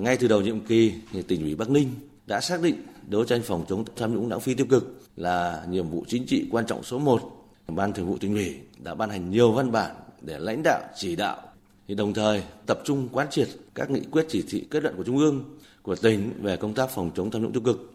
Ngay 0.00 0.16
từ 0.16 0.28
đầu 0.28 0.40
nhiệm 0.40 0.60
kỳ, 0.60 0.92
thì 1.12 1.22
tỉnh 1.22 1.42
ủy 1.42 1.54
Bắc 1.54 1.70
Ninh 1.70 1.88
đã 2.26 2.40
xác 2.40 2.62
định 2.62 2.82
đấu 3.08 3.24
tranh 3.24 3.42
phòng 3.42 3.64
chống 3.68 3.84
tham 3.96 4.14
nhũng 4.14 4.30
lãng 4.30 4.40
phí 4.40 4.54
tiêu 4.54 4.66
cực 4.70 5.00
là 5.16 5.64
nhiệm 5.70 5.88
vụ 5.88 6.04
chính 6.08 6.26
trị 6.26 6.46
quan 6.50 6.66
trọng 6.66 6.82
số 6.82 6.98
1. 6.98 7.20
Ban 7.68 7.92
Thường 7.92 8.06
vụ 8.06 8.18
tỉnh 8.18 8.34
ủy 8.34 8.56
đã 8.78 8.94
ban 8.94 9.10
hành 9.10 9.30
nhiều 9.30 9.52
văn 9.52 9.72
bản 9.72 9.96
để 10.20 10.38
lãnh 10.38 10.62
đạo 10.64 10.80
chỉ 10.96 11.16
đạo 11.16 11.42
thì 11.88 11.94
đồng 11.94 12.14
thời 12.14 12.42
tập 12.66 12.80
trung 12.84 13.08
quán 13.12 13.26
triệt 13.30 13.48
các 13.74 13.90
nghị 13.90 14.00
quyết 14.10 14.26
chỉ 14.28 14.44
thị 14.48 14.66
kết 14.70 14.82
luận 14.82 14.96
của 14.96 15.02
trung 15.02 15.18
ương 15.18 15.44
của 15.82 15.96
tỉnh 15.96 16.32
về 16.42 16.56
công 16.56 16.74
tác 16.74 16.90
phòng 16.90 17.10
chống 17.14 17.30
tham 17.30 17.42
nhũng 17.42 17.52
tiêu 17.52 17.62
cực. 17.62 17.92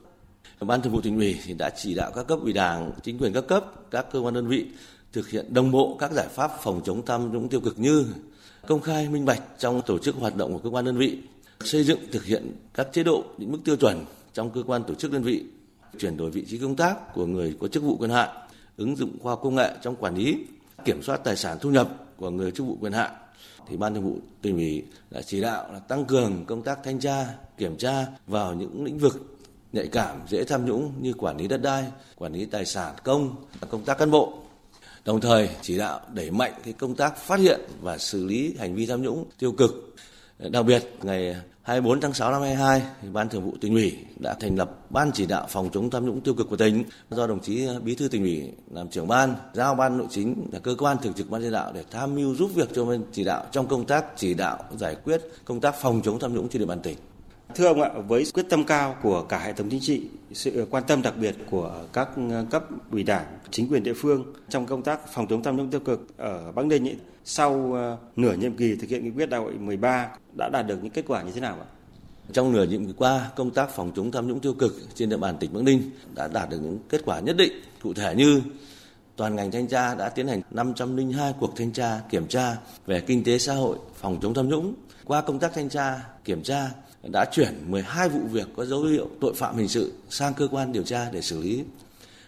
Ban 0.59 0.81
Thường 0.81 0.93
vụ 0.93 1.01
tỉnh 1.01 1.17
ủy 1.17 1.39
thì 1.45 1.53
đã 1.53 1.69
chỉ 1.69 1.93
đạo 1.93 2.11
các 2.15 2.27
cấp 2.27 2.39
ủy 2.41 2.53
đảng, 2.53 2.91
chính 3.03 3.17
quyền 3.17 3.33
các 3.33 3.47
cấp, 3.47 3.91
các 3.91 4.05
cơ 4.11 4.19
quan 4.19 4.33
đơn 4.33 4.47
vị 4.47 4.65
thực 5.13 5.29
hiện 5.29 5.53
đồng 5.53 5.71
bộ 5.71 5.97
các 5.99 6.11
giải 6.11 6.27
pháp 6.27 6.51
phòng 6.63 6.81
chống 6.85 7.05
tham 7.05 7.31
nhũng 7.31 7.49
tiêu 7.49 7.59
cực 7.59 7.79
như 7.79 8.05
công 8.67 8.81
khai 8.81 9.09
minh 9.09 9.25
bạch 9.25 9.41
trong 9.59 9.81
tổ 9.85 9.97
chức 9.97 10.15
hoạt 10.15 10.35
động 10.35 10.53
của 10.53 10.59
cơ 10.59 10.69
quan 10.69 10.85
đơn 10.85 10.97
vị, 10.97 11.17
xây 11.63 11.83
dựng, 11.83 11.99
thực 12.11 12.25
hiện 12.25 12.51
các 12.73 12.87
chế 12.93 13.03
độ, 13.03 13.23
những 13.37 13.51
mức 13.51 13.59
tiêu 13.65 13.75
chuẩn 13.75 14.05
trong 14.33 14.49
cơ 14.49 14.63
quan 14.67 14.83
tổ 14.83 14.93
chức 14.93 15.11
đơn 15.11 15.23
vị, 15.23 15.43
chuyển 15.99 16.17
đổi 16.17 16.31
vị 16.31 16.45
trí 16.47 16.57
công 16.57 16.75
tác 16.75 17.13
của 17.13 17.25
người 17.25 17.55
có 17.59 17.67
chức 17.67 17.83
vụ 17.83 17.97
quyền 17.97 18.11
hạn, 18.11 18.29
ứng 18.77 18.95
dụng 18.95 19.19
khoa 19.19 19.31
học 19.31 19.39
công 19.43 19.55
nghệ 19.55 19.71
trong 19.81 19.95
quản 19.95 20.15
lý, 20.15 20.37
kiểm 20.85 21.03
soát 21.03 21.17
tài 21.23 21.35
sản 21.35 21.57
thu 21.61 21.69
nhập 21.69 21.89
của 22.17 22.29
người 22.29 22.51
chức 22.51 22.65
vụ 22.67 22.77
quyền 22.81 22.93
hạn. 22.93 23.11
Thì 23.67 23.77
ban 23.77 23.93
thường 23.93 24.03
vụ 24.03 24.17
tỉnh 24.41 24.55
ủy 24.55 24.83
đã 25.09 25.21
chỉ 25.21 25.41
đạo 25.41 25.73
là 25.73 25.79
tăng 25.79 26.05
cường 26.05 26.45
công 26.45 26.63
tác 26.63 26.79
thanh 26.83 26.99
tra, 26.99 27.27
kiểm 27.57 27.77
tra 27.77 28.05
vào 28.27 28.53
những 28.53 28.83
lĩnh 28.83 28.97
vực 28.97 29.37
nhạy 29.73 29.87
cảm, 29.87 30.19
dễ 30.29 30.43
tham 30.43 30.65
nhũng 30.65 30.93
như 31.01 31.13
quản 31.13 31.37
lý 31.37 31.47
đất 31.47 31.61
đai, 31.61 31.83
quản 32.15 32.33
lý 32.33 32.45
tài 32.45 32.65
sản 32.65 32.95
công 33.03 33.35
công 33.69 33.83
tác 33.83 33.97
cán 33.97 34.11
bộ. 34.11 34.33
Đồng 35.05 35.21
thời 35.21 35.49
chỉ 35.61 35.77
đạo 35.77 36.01
đẩy 36.13 36.31
mạnh 36.31 36.53
cái 36.63 36.73
công 36.73 36.95
tác 36.95 37.17
phát 37.17 37.39
hiện 37.39 37.59
và 37.81 37.97
xử 37.97 38.25
lý 38.25 38.55
hành 38.59 38.75
vi 38.75 38.85
tham 38.85 39.01
nhũng 39.01 39.25
tiêu 39.39 39.51
cực 39.51 39.95
Đặc 40.39 40.65
biệt, 40.65 40.83
ngày 41.01 41.35
24 41.61 42.01
tháng 42.01 42.13
6 42.13 42.31
năm 42.31 42.41
22, 42.41 42.81
Ban 43.13 43.29
Thường 43.29 43.43
vụ 43.43 43.57
tỉnh 43.61 43.73
ủy 43.73 43.97
đã 44.19 44.33
thành 44.33 44.55
lập 44.55 44.71
Ban 44.89 45.11
chỉ 45.11 45.25
đạo 45.25 45.47
phòng 45.49 45.69
chống 45.73 45.89
tham 45.89 46.05
nhũng 46.05 46.21
tiêu 46.21 46.33
cực 46.33 46.49
của 46.49 46.57
tỉnh 46.57 46.83
do 47.09 47.27
đồng 47.27 47.39
chí 47.39 47.67
Bí 47.83 47.95
thư 47.95 48.07
tỉnh 48.07 48.23
ủy 48.23 48.51
làm 48.71 48.89
trưởng 48.89 49.07
ban, 49.07 49.35
giao 49.53 49.75
ban 49.75 49.97
nội 49.97 50.07
chính 50.09 50.47
là 50.51 50.59
cơ 50.59 50.75
quan 50.79 50.97
thường 51.01 51.13
trực 51.13 51.29
ban 51.29 51.41
chỉ 51.41 51.51
đạo 51.51 51.71
để 51.73 51.83
tham 51.91 52.15
mưu 52.15 52.35
giúp 52.35 52.51
việc 52.55 52.69
cho 52.75 52.85
ban 52.85 53.01
chỉ 53.11 53.23
đạo 53.23 53.45
trong 53.51 53.67
công 53.67 53.85
tác 53.85 54.05
chỉ 54.15 54.33
đạo 54.33 54.63
giải 54.77 54.95
quyết 54.95 55.21
công 55.45 55.59
tác 55.59 55.75
phòng 55.81 56.01
chống 56.03 56.19
tham 56.19 56.33
nhũng 56.33 56.49
trên 56.49 56.59
địa 56.59 56.65
bàn 56.65 56.79
tỉnh. 56.79 56.97
Thưa 57.55 57.67
ông 57.67 57.81
ạ, 57.81 57.89
với 58.07 58.25
quyết 58.33 58.45
tâm 58.49 58.63
cao 58.63 58.95
của 59.01 59.21
cả 59.21 59.39
hệ 59.39 59.53
thống 59.53 59.69
chính 59.69 59.81
trị, 59.81 60.01
sự 60.33 60.67
quan 60.69 60.83
tâm 60.87 61.01
đặc 61.01 61.13
biệt 61.17 61.35
của 61.49 61.85
các 61.93 62.09
cấp 62.51 62.65
ủy 62.91 63.03
đảng, 63.03 63.25
chính 63.51 63.67
quyền 63.71 63.83
địa 63.83 63.93
phương 63.93 64.33
trong 64.49 64.65
công 64.65 64.81
tác 64.81 65.13
phòng 65.13 65.27
chống 65.29 65.43
tham 65.43 65.57
nhũng 65.57 65.69
tiêu 65.69 65.79
cực 65.79 66.17
ở 66.17 66.51
Bắc 66.51 66.65
Ninh 66.65 66.99
sau 67.25 67.73
ờ, 67.73 67.97
nửa 68.15 68.33
nhiệm 68.33 68.57
kỳ 68.57 68.75
thực 68.75 68.89
hiện 68.89 69.03
nghị 69.03 69.11
quyết 69.11 69.29
đại 69.29 69.39
hội 69.39 69.53
13 69.53 70.09
đã 70.37 70.49
đạt 70.53 70.67
được 70.67 70.83
những 70.83 70.91
kết 70.91 71.05
quả 71.07 71.23
như 71.23 71.31
thế 71.31 71.41
nào 71.41 71.57
ạ? 71.59 71.67
Trong 72.33 72.51
nửa 72.51 72.65
nhiệm 72.65 72.85
kỳ 72.85 72.93
qua, 72.97 73.31
công 73.35 73.51
tác 73.51 73.69
phòng 73.69 73.91
chống 73.95 74.11
tham 74.11 74.27
nhũng 74.27 74.39
tiêu 74.39 74.53
cực 74.53 74.75
trên 74.95 75.09
địa 75.09 75.17
bàn 75.17 75.37
tỉnh 75.39 75.53
Bắc 75.53 75.63
Ninh 75.63 75.81
đã 76.15 76.27
đạt 76.27 76.49
được 76.49 76.59
những 76.61 76.79
kết 76.89 77.01
quả 77.05 77.19
nhất 77.19 77.37
định, 77.37 77.51
cụ 77.83 77.93
thể 77.93 78.15
như 78.15 78.41
toàn 79.15 79.35
ngành 79.35 79.51
thanh 79.51 79.67
tra 79.67 79.95
đã 79.95 80.09
tiến 80.09 80.27
hành 80.27 80.41
502 80.51 81.33
cuộc 81.39 81.53
thanh 81.55 81.71
tra, 81.71 82.01
kiểm 82.09 82.27
tra 82.27 82.57
về 82.85 83.01
kinh 83.01 83.23
tế 83.23 83.37
xã 83.37 83.53
hội, 83.53 83.77
phòng 83.95 84.19
chống 84.21 84.33
tham 84.33 84.49
nhũng. 84.49 84.73
Qua 85.05 85.21
công 85.21 85.39
tác 85.39 85.51
thanh 85.53 85.69
tra, 85.69 85.99
kiểm 86.23 86.43
tra 86.43 86.69
đã 87.11 87.25
chuyển 87.25 87.71
12 87.71 88.09
vụ 88.09 88.19
việc 88.19 88.47
có 88.55 88.65
dấu 88.65 88.83
hiệu 88.83 89.09
tội 89.21 89.33
phạm 89.33 89.57
hình 89.57 89.67
sự 89.67 89.93
sang 90.09 90.33
cơ 90.33 90.47
quan 90.51 90.71
điều 90.71 90.83
tra 90.83 91.09
để 91.11 91.21
xử 91.21 91.41
lý. 91.41 91.63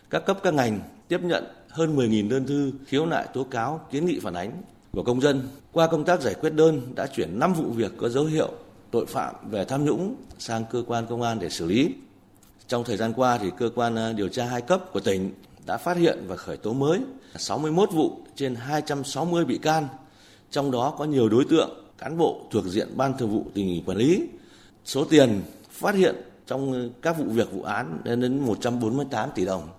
Các 0.09 0.25
cấp 0.25 0.39
các 0.43 0.53
ngành 0.53 0.79
tiếp 1.07 1.19
nhận 1.23 1.43
hơn 1.69 1.95
10.000 1.95 2.29
đơn 2.29 2.45
thư 2.45 2.71
khiếu 2.85 3.05
nại 3.05 3.27
tố 3.33 3.43
cáo, 3.43 3.87
kiến 3.91 4.05
nghị 4.05 4.19
phản 4.19 4.33
ánh 4.33 4.51
của 4.91 5.03
công 5.03 5.21
dân. 5.21 5.47
Qua 5.71 5.87
công 5.87 6.05
tác 6.05 6.21
giải 6.21 6.33
quyết 6.33 6.49
đơn 6.49 6.81
đã 6.95 7.07
chuyển 7.07 7.39
5 7.39 7.53
vụ 7.53 7.63
việc 7.63 7.91
có 7.97 8.09
dấu 8.09 8.25
hiệu 8.25 8.51
tội 8.91 9.05
phạm 9.05 9.35
về 9.51 9.65
tham 9.65 9.85
nhũng 9.85 10.15
sang 10.39 10.65
cơ 10.71 10.83
quan 10.87 11.05
công 11.09 11.21
an 11.21 11.39
để 11.39 11.49
xử 11.49 11.65
lý. 11.65 11.93
Trong 12.67 12.83
thời 12.83 12.97
gian 12.97 13.13
qua 13.13 13.37
thì 13.37 13.51
cơ 13.57 13.69
quan 13.75 13.95
à, 13.95 14.13
điều 14.13 14.29
tra 14.29 14.45
hai 14.45 14.61
cấp 14.61 14.93
của 14.93 14.99
tỉnh 14.99 15.31
đã 15.65 15.77
phát 15.77 15.97
hiện 15.97 16.23
và 16.27 16.35
khởi 16.35 16.57
tố 16.57 16.73
mới 16.73 16.99
61 17.35 17.91
vụ 17.91 18.17
trên 18.35 18.55
260 18.55 19.45
bị 19.45 19.57
can, 19.57 19.87
trong 20.51 20.71
đó 20.71 20.95
có 20.97 21.05
nhiều 21.05 21.29
đối 21.29 21.45
tượng 21.45 21.69
cán 21.97 22.17
bộ 22.17 22.41
thuộc 22.51 22.65
diện 22.65 22.87
ban 22.95 23.17
thường 23.17 23.29
vụ 23.29 23.45
tỉnh 23.53 23.67
ủy 23.67 23.83
quản 23.85 23.97
lý. 23.97 24.27
Số 24.87 25.05
tiền 25.05 25.41
phát 25.71 25.95
hiện 25.95 26.15
trong 26.45 26.91
các 27.01 27.17
vụ 27.17 27.23
việc 27.23 27.51
vụ 27.51 27.63
án 27.63 28.01
lên 28.03 28.21
đến 28.21 28.39
148 28.39 29.29
tỷ 29.35 29.45
đồng. 29.45 29.69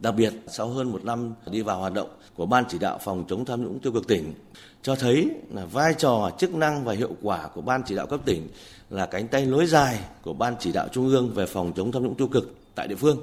Đặc 0.00 0.14
biệt, 0.16 0.32
sau 0.48 0.68
hơn 0.68 0.92
một 0.92 1.04
năm 1.04 1.34
đi 1.50 1.62
vào 1.62 1.78
hoạt 1.78 1.92
động 1.92 2.08
của 2.34 2.46
Ban 2.46 2.64
chỉ 2.68 2.78
đạo 2.78 2.98
phòng 3.02 3.24
chống 3.28 3.44
tham 3.44 3.64
nhũng 3.64 3.78
tiêu 3.80 3.92
cực 3.92 4.08
tỉnh, 4.08 4.34
cho 4.82 4.94
thấy 4.94 5.30
là 5.50 5.64
vai 5.64 5.94
trò, 5.94 6.30
chức 6.38 6.54
năng 6.54 6.84
và 6.84 6.94
hiệu 6.94 7.10
quả 7.22 7.48
của 7.54 7.60
Ban 7.60 7.82
chỉ 7.86 7.94
đạo 7.96 8.06
cấp 8.06 8.20
tỉnh 8.24 8.48
là 8.90 9.06
cánh 9.06 9.28
tay 9.28 9.46
nối 9.46 9.66
dài 9.66 10.00
của 10.22 10.32
Ban 10.32 10.54
chỉ 10.60 10.72
đạo 10.72 10.88
trung 10.92 11.08
ương 11.08 11.30
về 11.34 11.46
phòng 11.46 11.72
chống 11.76 11.92
tham 11.92 12.02
nhũng 12.02 12.14
tiêu 12.14 12.28
cực 12.28 12.54
tại 12.74 12.88
địa 12.88 12.96
phương. 12.96 13.18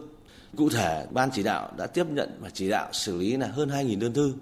Cụ 0.58 0.70
thể, 0.70 1.06
ban 1.12 1.30
chỉ 1.32 1.44
đạo 1.44 1.72
đã 1.78 1.88
tiếp 1.88 2.06
nhận 2.10 2.38
và 2.42 2.50
chỉ 2.54 2.70
đạo 2.70 2.90
xử 2.94 3.18
lý 3.18 3.38
là 3.38 3.48
hơn 3.48 3.70
2.000 3.70 4.00
đơn 4.00 4.14
thư, 4.14 4.34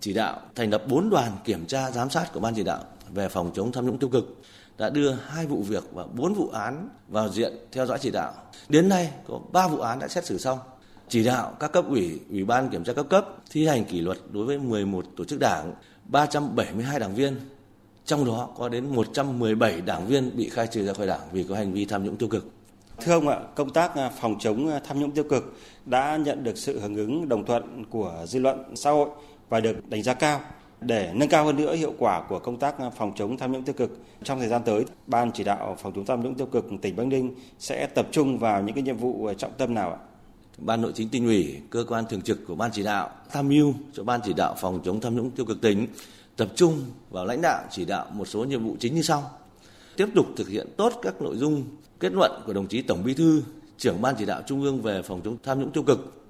chỉ 0.00 0.12
đạo 0.12 0.40
thành 0.54 0.70
lập 0.70 0.84
4 0.88 1.10
đoàn 1.10 1.32
kiểm 1.44 1.66
tra 1.66 1.90
giám 1.90 2.10
sát 2.10 2.32
của 2.32 2.40
ban 2.40 2.54
chỉ 2.54 2.62
đạo 2.62 2.84
về 3.14 3.28
phòng 3.28 3.50
chống 3.54 3.72
tham 3.72 3.86
nhũng 3.86 3.98
tiêu 3.98 4.08
cực 4.08 4.36
đã 4.78 4.90
đưa 4.90 5.12
hai 5.12 5.46
vụ 5.46 5.62
việc 5.62 5.84
và 5.92 6.04
bốn 6.14 6.34
vụ 6.34 6.48
án 6.48 6.88
vào 7.08 7.28
diện 7.28 7.52
theo 7.72 7.86
dõi 7.86 7.98
chỉ 8.00 8.10
đạo. 8.10 8.32
Đến 8.68 8.88
nay 8.88 9.10
có 9.28 9.40
3 9.52 9.68
vụ 9.68 9.78
án 9.78 9.98
đã 9.98 10.08
xét 10.08 10.24
xử 10.24 10.38
xong. 10.38 10.58
Chỉ 11.08 11.24
đạo 11.24 11.56
các 11.60 11.72
cấp 11.72 11.84
ủy, 11.88 12.20
ủy 12.30 12.44
ban 12.44 12.68
kiểm 12.68 12.84
tra 12.84 12.92
các 12.92 13.06
cấp 13.10 13.28
thi 13.50 13.66
hành 13.66 13.84
kỷ 13.84 14.00
luật 14.00 14.18
đối 14.30 14.44
với 14.44 14.58
11 14.58 15.04
tổ 15.16 15.24
chức 15.24 15.40
đảng, 15.40 15.74
372 16.04 16.98
đảng 16.98 17.14
viên. 17.14 17.36
Trong 18.04 18.24
đó 18.24 18.48
có 18.56 18.68
đến 18.68 18.94
117 18.94 19.80
đảng 19.80 20.06
viên 20.06 20.36
bị 20.36 20.48
khai 20.48 20.66
trừ 20.66 20.86
ra 20.86 20.92
khỏi 20.92 21.06
đảng 21.06 21.20
vì 21.32 21.44
có 21.44 21.54
hành 21.54 21.72
vi 21.72 21.84
tham 21.84 22.04
nhũng 22.04 22.16
tiêu 22.16 22.28
cực. 22.28 22.50
Thưa 23.00 23.12
ông 23.12 23.28
ạ, 23.28 23.40
công 23.54 23.70
tác 23.70 23.96
à, 23.96 24.10
phòng 24.20 24.36
chống 24.40 24.70
à, 24.70 24.80
tham 24.88 25.00
nhũng 25.00 25.10
tiêu 25.10 25.24
cực 25.24 25.56
đã 25.86 26.16
nhận 26.16 26.44
được 26.44 26.58
sự 26.58 26.80
hưởng 26.80 26.96
ứng 26.96 27.28
đồng 27.28 27.46
thuận 27.46 27.84
của 27.90 28.24
dư 28.26 28.38
luận 28.38 28.76
xã 28.76 28.90
hội 28.90 29.08
và 29.48 29.60
được 29.60 29.88
đánh 29.88 30.02
giá 30.02 30.14
cao. 30.14 30.40
Để 30.86 31.12
nâng 31.14 31.28
cao 31.28 31.44
hơn 31.44 31.56
nữa 31.56 31.74
hiệu 31.74 31.94
quả 31.98 32.22
của 32.28 32.38
công 32.38 32.58
tác 32.58 32.78
à, 32.78 32.90
phòng 32.90 33.12
chống 33.16 33.36
tham 33.36 33.52
nhũng 33.52 33.62
tiêu 33.62 33.74
cực 33.74 33.98
trong 34.22 34.38
thời 34.38 34.48
gian 34.48 34.62
tới, 34.64 34.84
Ban 35.06 35.32
chỉ 35.32 35.44
đạo 35.44 35.76
phòng 35.82 35.92
chống 35.96 36.06
tham 36.06 36.22
nhũng 36.22 36.34
tiêu 36.34 36.46
cực 36.46 36.66
tỉnh 36.82 36.96
Bắc 36.96 37.06
Ninh 37.06 37.34
sẽ 37.58 37.86
tập 37.86 38.08
trung 38.12 38.38
vào 38.38 38.62
những 38.62 38.74
cái 38.74 38.82
nhiệm 38.82 38.96
vụ 38.96 39.26
à, 39.26 39.34
trọng 39.34 39.52
tâm 39.58 39.74
nào 39.74 39.90
ạ? 39.90 39.98
Ban 40.58 40.82
nội 40.82 40.92
chính 40.94 41.08
tỉnh 41.08 41.26
ủy, 41.26 41.60
cơ 41.70 41.84
quan 41.88 42.04
thường 42.10 42.22
trực 42.22 42.46
của 42.46 42.54
ban 42.54 42.70
chỉ 42.72 42.82
đạo 42.82 43.10
tham 43.32 43.48
mưu 43.48 43.74
cho 43.92 44.04
ban 44.04 44.20
chỉ 44.24 44.32
đạo 44.32 44.54
phòng 44.60 44.80
chống 44.84 45.00
tham 45.00 45.16
nhũng 45.16 45.30
tiêu 45.30 45.46
cực 45.46 45.60
tỉnh 45.60 45.86
tập 46.36 46.48
trung 46.54 46.80
vào 47.10 47.24
lãnh 47.26 47.40
đạo 47.42 47.64
chỉ 47.70 47.84
đạo 47.84 48.06
một 48.12 48.24
số 48.24 48.44
nhiệm 48.44 48.64
vụ 48.64 48.76
chính 48.80 48.94
như 48.94 49.02
sau: 49.02 49.30
tiếp 49.96 50.06
tục 50.14 50.26
thực 50.36 50.48
hiện 50.48 50.66
tốt 50.76 50.92
các 51.02 51.22
nội 51.22 51.36
dung 51.36 51.64
kết 52.00 52.12
luận 52.12 52.42
của 52.46 52.52
đồng 52.52 52.66
chí 52.66 52.82
Tổng 52.82 53.04
Bí 53.04 53.14
thư, 53.14 53.42
trưởng 53.78 54.02
ban 54.02 54.14
chỉ 54.18 54.26
đạo 54.26 54.42
Trung 54.46 54.62
ương 54.62 54.82
về 54.82 55.02
phòng 55.02 55.20
chống 55.24 55.36
tham 55.42 55.60
nhũng 55.60 55.70
tiêu 55.70 55.82
cực, 55.82 56.23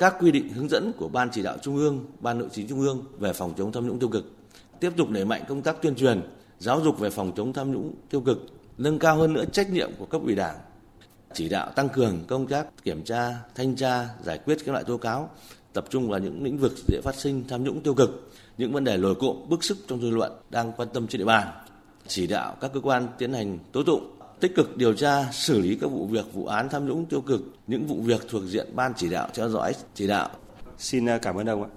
các 0.00 0.16
quy 0.20 0.30
định 0.30 0.48
hướng 0.48 0.68
dẫn 0.68 0.92
của 0.96 1.08
ban 1.08 1.30
chỉ 1.32 1.42
đạo 1.42 1.56
Trung 1.62 1.76
ương, 1.76 2.06
ban 2.20 2.38
nội 2.38 2.48
chính 2.52 2.68
Trung 2.68 2.80
ương 2.80 3.04
về 3.18 3.32
phòng 3.32 3.54
chống 3.56 3.72
tham 3.72 3.86
nhũng 3.86 3.98
tiêu 3.98 4.08
cực, 4.08 4.32
tiếp 4.80 4.92
tục 4.96 5.10
đẩy 5.10 5.24
mạnh 5.24 5.42
công 5.48 5.62
tác 5.62 5.82
tuyên 5.82 5.94
truyền, 5.94 6.20
giáo 6.58 6.80
dục 6.80 6.98
về 6.98 7.10
phòng 7.10 7.32
chống 7.36 7.52
tham 7.52 7.72
nhũng 7.72 7.94
tiêu 8.10 8.20
cực, 8.20 8.38
nâng 8.78 8.98
cao 8.98 9.16
hơn 9.16 9.32
nữa 9.32 9.44
trách 9.52 9.70
nhiệm 9.70 9.90
của 9.98 10.06
cấp 10.06 10.20
ủy 10.24 10.34
đảng, 10.34 10.56
chỉ 11.32 11.48
đạo 11.48 11.70
tăng 11.70 11.88
cường 11.88 12.24
công 12.28 12.46
tác 12.46 12.66
kiểm 12.84 13.02
tra, 13.02 13.34
thanh 13.54 13.76
tra, 13.76 14.08
giải 14.24 14.38
quyết 14.38 14.58
các 14.66 14.72
loại 14.72 14.84
tố 14.84 14.96
cáo, 14.96 15.30
tập 15.72 15.84
trung 15.90 16.08
vào 16.08 16.20
những 16.20 16.44
lĩnh 16.44 16.58
vực 16.58 16.72
dễ 16.88 17.00
phát 17.02 17.14
sinh 17.14 17.44
tham 17.48 17.64
nhũng 17.64 17.80
tiêu 17.80 17.94
cực, 17.94 18.30
những 18.58 18.72
vấn 18.72 18.84
đề 18.84 18.96
nổi 18.96 19.14
cộm 19.14 19.36
bức 19.48 19.64
xúc 19.64 19.78
trong 19.88 20.00
dư 20.00 20.10
luận 20.10 20.32
đang 20.50 20.72
quan 20.72 20.88
tâm 20.94 21.06
trên 21.06 21.18
địa 21.18 21.24
bàn, 21.24 21.48
chỉ 22.06 22.26
đạo 22.26 22.56
các 22.60 22.70
cơ 22.74 22.80
quan 22.80 23.08
tiến 23.18 23.32
hành 23.32 23.58
tố 23.72 23.82
tụng 23.82 24.19
tích 24.40 24.54
cực 24.54 24.76
điều 24.76 24.94
tra, 24.94 25.32
xử 25.32 25.58
lý 25.58 25.78
các 25.80 25.90
vụ 25.90 26.06
việc, 26.06 26.32
vụ 26.32 26.46
án 26.46 26.68
tham 26.70 26.86
nhũng 26.86 27.06
tiêu 27.06 27.20
cực, 27.20 27.42
những 27.66 27.86
vụ 27.86 28.00
việc 28.02 28.28
thuộc 28.28 28.42
diện 28.46 28.66
ban 28.74 28.92
chỉ 28.96 29.10
đạo 29.10 29.28
theo 29.34 29.48
dõi 29.48 29.72
chỉ 29.94 30.06
đạo. 30.06 30.30
Xin 30.78 31.08
à, 31.08 31.18
cảm 31.18 31.36
ơn 31.36 31.46
ông 31.46 31.62
ạ. 31.62 31.68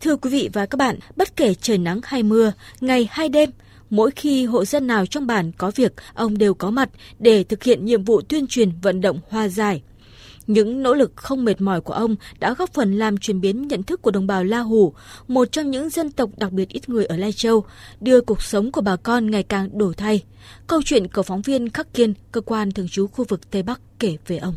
Thưa 0.00 0.16
quý 0.16 0.30
vị 0.30 0.50
và 0.52 0.66
các 0.66 0.76
bạn, 0.76 0.98
bất 1.16 1.36
kể 1.36 1.54
trời 1.54 1.78
nắng 1.78 2.00
hay 2.02 2.22
mưa, 2.22 2.52
ngày 2.80 3.08
hay 3.10 3.28
đêm, 3.28 3.50
mỗi 3.90 4.10
khi 4.10 4.44
hộ 4.44 4.64
dân 4.64 4.86
nào 4.86 5.06
trong 5.06 5.26
bản 5.26 5.52
có 5.58 5.70
việc, 5.74 5.92
ông 6.14 6.38
đều 6.38 6.54
có 6.54 6.70
mặt 6.70 6.90
để 7.18 7.44
thực 7.44 7.62
hiện 7.62 7.84
nhiệm 7.84 8.04
vụ 8.04 8.20
tuyên 8.20 8.46
truyền 8.46 8.70
vận 8.82 9.00
động 9.00 9.20
hòa 9.28 9.48
giải, 9.48 9.82
những 10.52 10.82
nỗ 10.82 10.94
lực 10.94 11.12
không 11.16 11.44
mệt 11.44 11.60
mỏi 11.60 11.80
của 11.80 11.92
ông 11.92 12.16
đã 12.38 12.54
góp 12.54 12.74
phần 12.74 12.98
làm 12.98 13.18
chuyển 13.18 13.40
biến 13.40 13.68
nhận 13.68 13.82
thức 13.82 14.02
của 14.02 14.10
đồng 14.10 14.26
bào 14.26 14.44
La 14.44 14.60
Hủ, 14.60 14.94
một 15.28 15.52
trong 15.52 15.70
những 15.70 15.90
dân 15.90 16.10
tộc 16.10 16.30
đặc 16.36 16.52
biệt 16.52 16.68
ít 16.68 16.88
người 16.88 17.04
ở 17.04 17.16
Lai 17.16 17.32
Châu, 17.32 17.64
đưa 18.00 18.20
cuộc 18.20 18.42
sống 18.42 18.72
của 18.72 18.80
bà 18.80 18.96
con 18.96 19.30
ngày 19.30 19.42
càng 19.42 19.78
đổi 19.78 19.94
thay. 19.94 20.22
Câu 20.66 20.80
chuyện 20.84 21.08
của 21.08 21.22
phóng 21.22 21.42
viên 21.42 21.68
Khắc 21.68 21.94
Kiên, 21.94 22.14
cơ 22.32 22.40
quan 22.40 22.70
thường 22.70 22.88
trú 22.88 23.06
khu 23.06 23.24
vực 23.28 23.50
Tây 23.50 23.62
Bắc 23.62 23.80
kể 23.98 24.16
về 24.26 24.36
ông. 24.38 24.54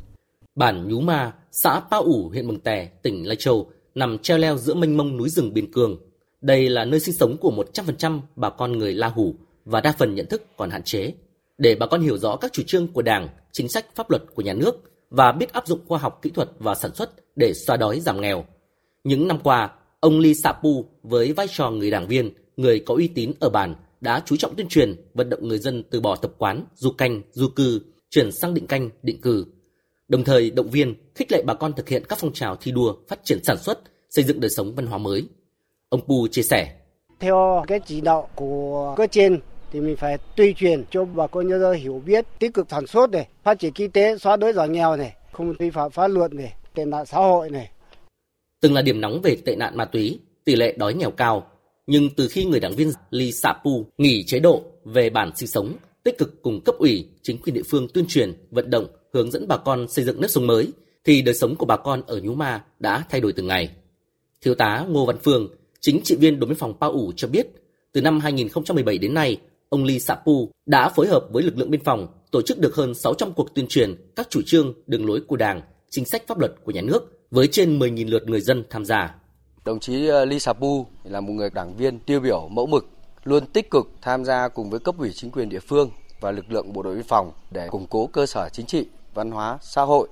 Bản 0.56 0.88
Nhú 0.88 1.00
Ma, 1.00 1.34
xã 1.52 1.82
Pa 1.92 1.98
ủ, 1.98 2.30
huyện 2.30 2.48
Mường 2.48 2.60
Tè, 2.60 2.86
tỉnh 2.86 3.28
Lai 3.28 3.36
Châu, 3.36 3.72
nằm 3.96 4.18
treo 4.18 4.38
leo 4.38 4.58
giữa 4.58 4.74
mênh 4.74 4.98
mông 4.98 5.18
núi 5.18 5.30
rừng 5.30 5.54
biên 5.54 5.72
cương. 5.72 5.98
Đây 6.42 6.70
là 6.70 6.86
nơi 6.86 7.00
sinh 7.00 7.16
sống 7.16 7.38
của 7.38 7.52
100% 7.74 8.20
bà 8.36 8.50
con 8.50 8.72
người 8.72 8.94
La 8.94 9.08
Hủ 9.08 9.36
và 9.66 9.82
đa 9.82 9.92
phần 10.00 10.16
nhận 10.16 10.26
thức 10.26 10.44
còn 10.58 10.70
hạn 10.70 10.84
chế. 10.84 11.14
Để 11.58 11.76
bà 11.76 11.86
con 11.86 12.02
hiểu 12.02 12.18
rõ 12.18 12.36
các 12.36 12.54
chủ 12.54 12.64
trương 12.64 12.88
của 12.88 13.02
Đảng, 13.02 13.28
chính 13.52 13.70
sách 13.70 13.86
pháp 13.96 14.10
luật 14.10 14.24
của 14.36 14.42
nhà 14.42 14.54
nước, 14.54 14.93
và 15.13 15.32
biết 15.32 15.53
áp 15.53 15.67
dụng 15.67 15.79
khoa 15.88 16.00
học 16.00 16.20
kỹ 16.22 16.29
thuật 16.29 16.50
và 16.60 16.75
sản 16.75 16.96
xuất 16.96 17.10
để 17.36 17.53
xóa 17.53 17.77
đói 17.77 18.00
giảm 18.00 18.22
nghèo. 18.22 18.46
Những 19.03 19.27
năm 19.27 19.39
qua, 19.43 19.72
ông 20.00 20.20
Lee 20.20 20.34
Sapu 20.34 20.86
với 21.03 21.34
vai 21.34 21.48
trò 21.51 21.70
người 21.70 21.91
đảng 21.91 22.08
viên, 22.08 22.34
người 22.58 22.79
có 22.79 22.96
uy 22.96 23.08
tín 23.08 23.32
ở 23.39 23.50
bản 23.50 23.75
đã 24.01 24.22
chú 24.25 24.36
trọng 24.36 24.55
tuyên 24.55 24.67
truyền, 24.67 24.96
vận 25.13 25.29
động 25.29 25.48
người 25.48 25.58
dân 25.58 25.84
từ 25.89 26.01
bỏ 26.01 26.15
tập 26.15 26.32
quán 26.38 26.65
du 26.75 26.91
canh, 26.91 27.22
du 27.32 27.48
cư, 27.48 27.82
chuyển 28.10 28.32
sang 28.32 28.53
định 28.53 28.67
canh, 28.67 28.89
định 29.03 29.22
cư. 29.22 29.46
Đồng 30.08 30.24
thời 30.24 30.51
động 30.51 30.70
viên, 30.70 30.96
khích 31.15 31.32
lệ 31.32 31.43
bà 31.46 31.53
con 31.53 31.74
thực 31.74 31.89
hiện 31.89 32.03
các 32.10 32.20
phong 32.22 32.34
trào 32.34 32.55
thi 32.55 32.72
đua, 32.72 32.96
phát 33.08 33.20
triển 33.24 33.43
sản 33.43 33.58
xuất, 33.58 33.79
xây 34.10 34.24
dựng 34.24 34.39
đời 34.39 34.50
sống 34.50 34.75
văn 34.75 34.86
hóa 34.86 34.98
mới. 34.98 35.24
Ông 35.89 36.01
Pu 36.08 36.27
chia 36.27 36.41
sẻ. 36.41 36.75
Theo 37.20 37.63
cái 37.67 37.79
chỉ 37.86 38.01
đạo 38.01 38.29
của 38.36 38.93
cơ 38.98 39.08
trên 39.08 39.39
thì 39.74 39.80
mình 39.80 39.96
phải 39.96 40.18
tuyên 40.36 40.56
truyền 40.56 40.84
cho 40.92 41.06
bà 41.06 41.27
con 41.27 41.48
nhân 41.48 41.60
dân 41.60 41.74
hiểu 41.74 42.01
biết 42.06 42.25
tích 42.39 42.53
cực 42.53 42.68
sản 42.70 42.88
xuất 42.88 43.10
này, 43.10 43.27
phát 43.44 43.60
triển 43.60 43.74
kinh 43.74 43.92
tế, 43.92 44.18
xóa 44.18 44.36
đói 44.36 44.53
giảm 44.53 44.72
nghèo 44.72 44.96
này, 44.96 45.15
không 45.32 45.53
vi 45.60 45.70
phạm 45.70 45.92
pháp 45.92 46.08
luật 46.08 46.34
này, 46.34 46.53
tệ 46.74 46.86
nạn 46.86 47.06
xã 47.06 47.18
hội 47.18 47.50
này. 47.50 47.72
Từng 48.62 48.74
là 48.74 48.82
điểm 48.82 49.01
nóng 49.01 49.22
về 49.22 49.38
tệ 49.46 49.56
nạn 49.56 49.77
ma 49.77 49.86
túy, 49.86 50.20
tỷ 50.46 50.56
lệ 50.56 50.74
đói 50.77 50.94
nghèo 50.94 51.12
cao, 51.12 51.48
nhưng 51.88 52.10
từ 52.18 52.27
khi 52.27 52.46
người 52.46 52.60
đảng 52.60 52.75
viên 52.75 52.92
Lee 53.10 53.32
Sapu 53.32 53.86
nghỉ 53.98 54.24
chế 54.24 54.39
độ 54.39 54.62
về 54.86 55.10
bản 55.10 55.32
sinh 55.36 55.48
sống, 55.48 55.74
tích 56.03 56.18
cực 56.18 56.42
cùng 56.42 56.62
cấp 56.62 56.75
ủy, 56.80 57.08
chính 57.22 57.38
quyền 57.38 57.56
địa 57.56 57.63
phương 57.70 57.88
tuyên 57.94 58.06
truyền, 58.08 58.34
vận 58.51 58.70
động, 58.70 58.88
hướng 59.13 59.32
dẫn 59.32 59.48
bà 59.48 59.58
con 59.58 59.88
xây 59.89 60.06
dựng 60.06 60.22
nếp 60.22 60.30
sống 60.30 60.48
mới, 60.48 60.68
thì 61.03 61.22
đời 61.22 61.36
sống 61.36 61.56
của 61.56 61.65
bà 61.65 61.77
con 61.77 62.01
ở 62.08 62.20
Nhú 62.20 62.34
Ma 62.34 62.63
đã 62.80 63.03
thay 63.10 63.22
đổi 63.22 63.34
từng 63.34 63.48
ngày. 63.48 63.70
Thiếu 64.42 64.56
tá 64.56 64.86
Ngô 64.89 65.06
Văn 65.06 65.18
Phương, 65.24 65.50
chính 65.80 66.01
trị 66.03 66.15
viên 66.15 66.39
đồn 66.39 66.50
biên 66.50 66.58
phòng 66.58 66.74
Pa 66.80 66.88
ủ 66.88 67.12
cho 67.15 67.27
biết, 67.27 67.48
từ 67.92 68.01
năm 68.01 68.20
2017 68.20 68.98
đến 68.98 69.13
nay, 69.13 69.38
ông 69.74 69.84
Lee 69.84 70.00
Sapu 70.00 70.50
đã 70.65 70.89
phối 70.89 71.08
hợp 71.08 71.25
với 71.32 71.44
lực 71.44 71.58
lượng 71.58 71.72
biên 71.72 71.84
phòng 71.84 72.08
tổ 72.32 72.42
chức 72.42 72.60
được 72.60 72.75
hơn 72.75 72.94
600 72.94 73.34
cuộc 73.34 73.56
tuyên 73.56 73.68
truyền 73.70 73.96
các 74.15 74.27
chủ 74.30 74.42
trương, 74.46 74.74
đường 74.88 75.06
lối 75.06 75.22
của 75.27 75.36
Đảng, 75.36 75.62
chính 75.89 76.06
sách 76.06 76.24
pháp 76.27 76.39
luật 76.39 76.51
của 76.63 76.72
nhà 76.72 76.82
nước 76.82 77.27
với 77.32 77.48
trên 77.48 77.80
10.000 77.80 78.10
lượt 78.10 78.24
người 78.30 78.42
dân 78.42 78.63
tham 78.70 78.86
gia. 78.86 79.15
Đồng 79.65 79.80
chí 79.80 80.08
ờ, 80.08 80.25
Lee 80.25 80.39
Sapu 80.39 80.86
là 81.03 81.22
một 81.22 81.34
người 81.34 81.50
đảng 81.50 81.75
viên 81.75 82.00
tiêu 82.00 82.20
biểu 82.20 82.48
mẫu 82.48 82.65
mực, 82.65 82.88
luôn 83.24 83.46
tích 83.46 83.72
cực 83.72 83.89
tham 84.01 84.25
gia 84.25 84.48
cùng 84.48 84.70
với 84.70 84.80
cấp 84.80 84.96
ủy 84.98 85.12
chính 85.13 85.32
quyền 85.32 85.50
địa 85.50 85.60
phương 85.60 85.89
và 86.22 86.32
lực 86.32 86.51
lượng 86.51 86.74
bộ 86.74 86.82
đội 86.82 86.96
biên 86.96 87.03
phòng 87.03 87.32
để 87.51 87.68
củng 87.70 87.88
cố 87.88 88.08
cơ 88.08 88.25
sở 88.25 88.50
chính 88.50 88.65
trị, 88.65 88.88
văn 89.13 89.32
hóa, 89.32 89.58
xã 89.62 89.82
hội, 89.82 90.08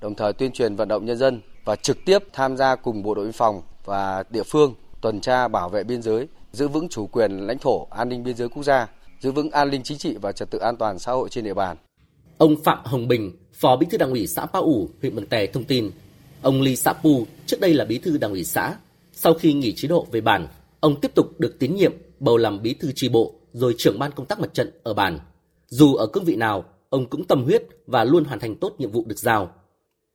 đồng 0.00 0.14
thời 0.14 0.32
tuyên 0.32 0.52
truyền 0.52 0.76
vận 0.76 0.88
động 0.88 1.06
nhân 1.06 1.16
dân 1.16 1.40
và 1.64 1.76
trực 1.76 1.98
tiếp 2.04 2.18
tham 2.32 2.56
gia 2.56 2.76
cùng 2.76 3.02
bộ 3.02 3.14
đội 3.14 3.24
biên 3.24 3.32
phòng 3.32 3.62
và 3.84 4.24
địa 4.30 4.42
phương 4.42 4.74
tuần 5.00 5.20
tra 5.20 5.48
bảo 5.48 5.68
vệ 5.68 5.84
biên 5.84 6.02
giới 6.02 6.28
giữ 6.58 6.68
vững 6.68 6.88
chủ 6.88 7.06
quyền 7.06 7.46
lãnh 7.46 7.58
thổ, 7.58 7.86
an 7.90 8.08
ninh 8.08 8.24
biên 8.24 8.36
giới 8.36 8.48
quốc 8.48 8.62
gia, 8.62 8.88
giữ 9.20 9.32
vững 9.32 9.50
an 9.50 9.70
ninh 9.70 9.82
chính 9.82 9.98
trị 9.98 10.16
và 10.22 10.32
trật 10.32 10.50
tự 10.50 10.58
an 10.58 10.76
toàn 10.76 10.98
xã 10.98 11.12
hội 11.12 11.28
trên 11.28 11.44
địa 11.44 11.54
bàn. 11.54 11.76
Ông 12.38 12.56
Phạm 12.64 12.78
Hồng 12.84 13.08
Bình, 13.08 13.32
Phó 13.52 13.76
Bí 13.76 13.86
thư 13.90 13.98
Đảng 13.98 14.10
ủy 14.10 14.26
xã 14.26 14.46
Pa 14.46 14.58
ủ, 14.58 14.88
huyện 15.00 15.16
Mường 15.16 15.26
Tè 15.26 15.46
thông 15.46 15.64
tin, 15.64 15.90
ông 16.42 16.60
Lý 16.60 16.76
Sa 16.76 16.92
Pu 16.92 17.26
trước 17.46 17.60
đây 17.60 17.74
là 17.74 17.84
Bí 17.84 17.98
thư 17.98 18.18
Đảng 18.18 18.30
ủy 18.30 18.44
xã, 18.44 18.74
sau 19.12 19.34
khi 19.34 19.52
nghỉ 19.52 19.72
chế 19.76 19.88
độ 19.88 20.06
về 20.12 20.20
bản, 20.20 20.46
ông 20.80 21.00
tiếp 21.00 21.14
tục 21.14 21.40
được 21.40 21.58
tín 21.58 21.74
nhiệm 21.74 21.92
bầu 22.20 22.36
làm 22.36 22.62
Bí 22.62 22.74
thư 22.74 22.92
tri 22.94 23.08
bộ 23.08 23.34
rồi 23.52 23.74
trưởng 23.78 23.98
ban 23.98 24.12
công 24.12 24.26
tác 24.26 24.40
mặt 24.40 24.54
trận 24.54 24.70
ở 24.82 24.94
bản. 24.94 25.18
Dù 25.68 25.94
ở 25.94 26.06
cương 26.06 26.24
vị 26.24 26.36
nào, 26.36 26.64
ông 26.90 27.06
cũng 27.06 27.24
tâm 27.24 27.44
huyết 27.44 27.62
và 27.86 28.04
luôn 28.04 28.24
hoàn 28.24 28.38
thành 28.38 28.54
tốt 28.54 28.74
nhiệm 28.78 28.90
vụ 28.90 29.04
được 29.06 29.18
giao. 29.18 29.50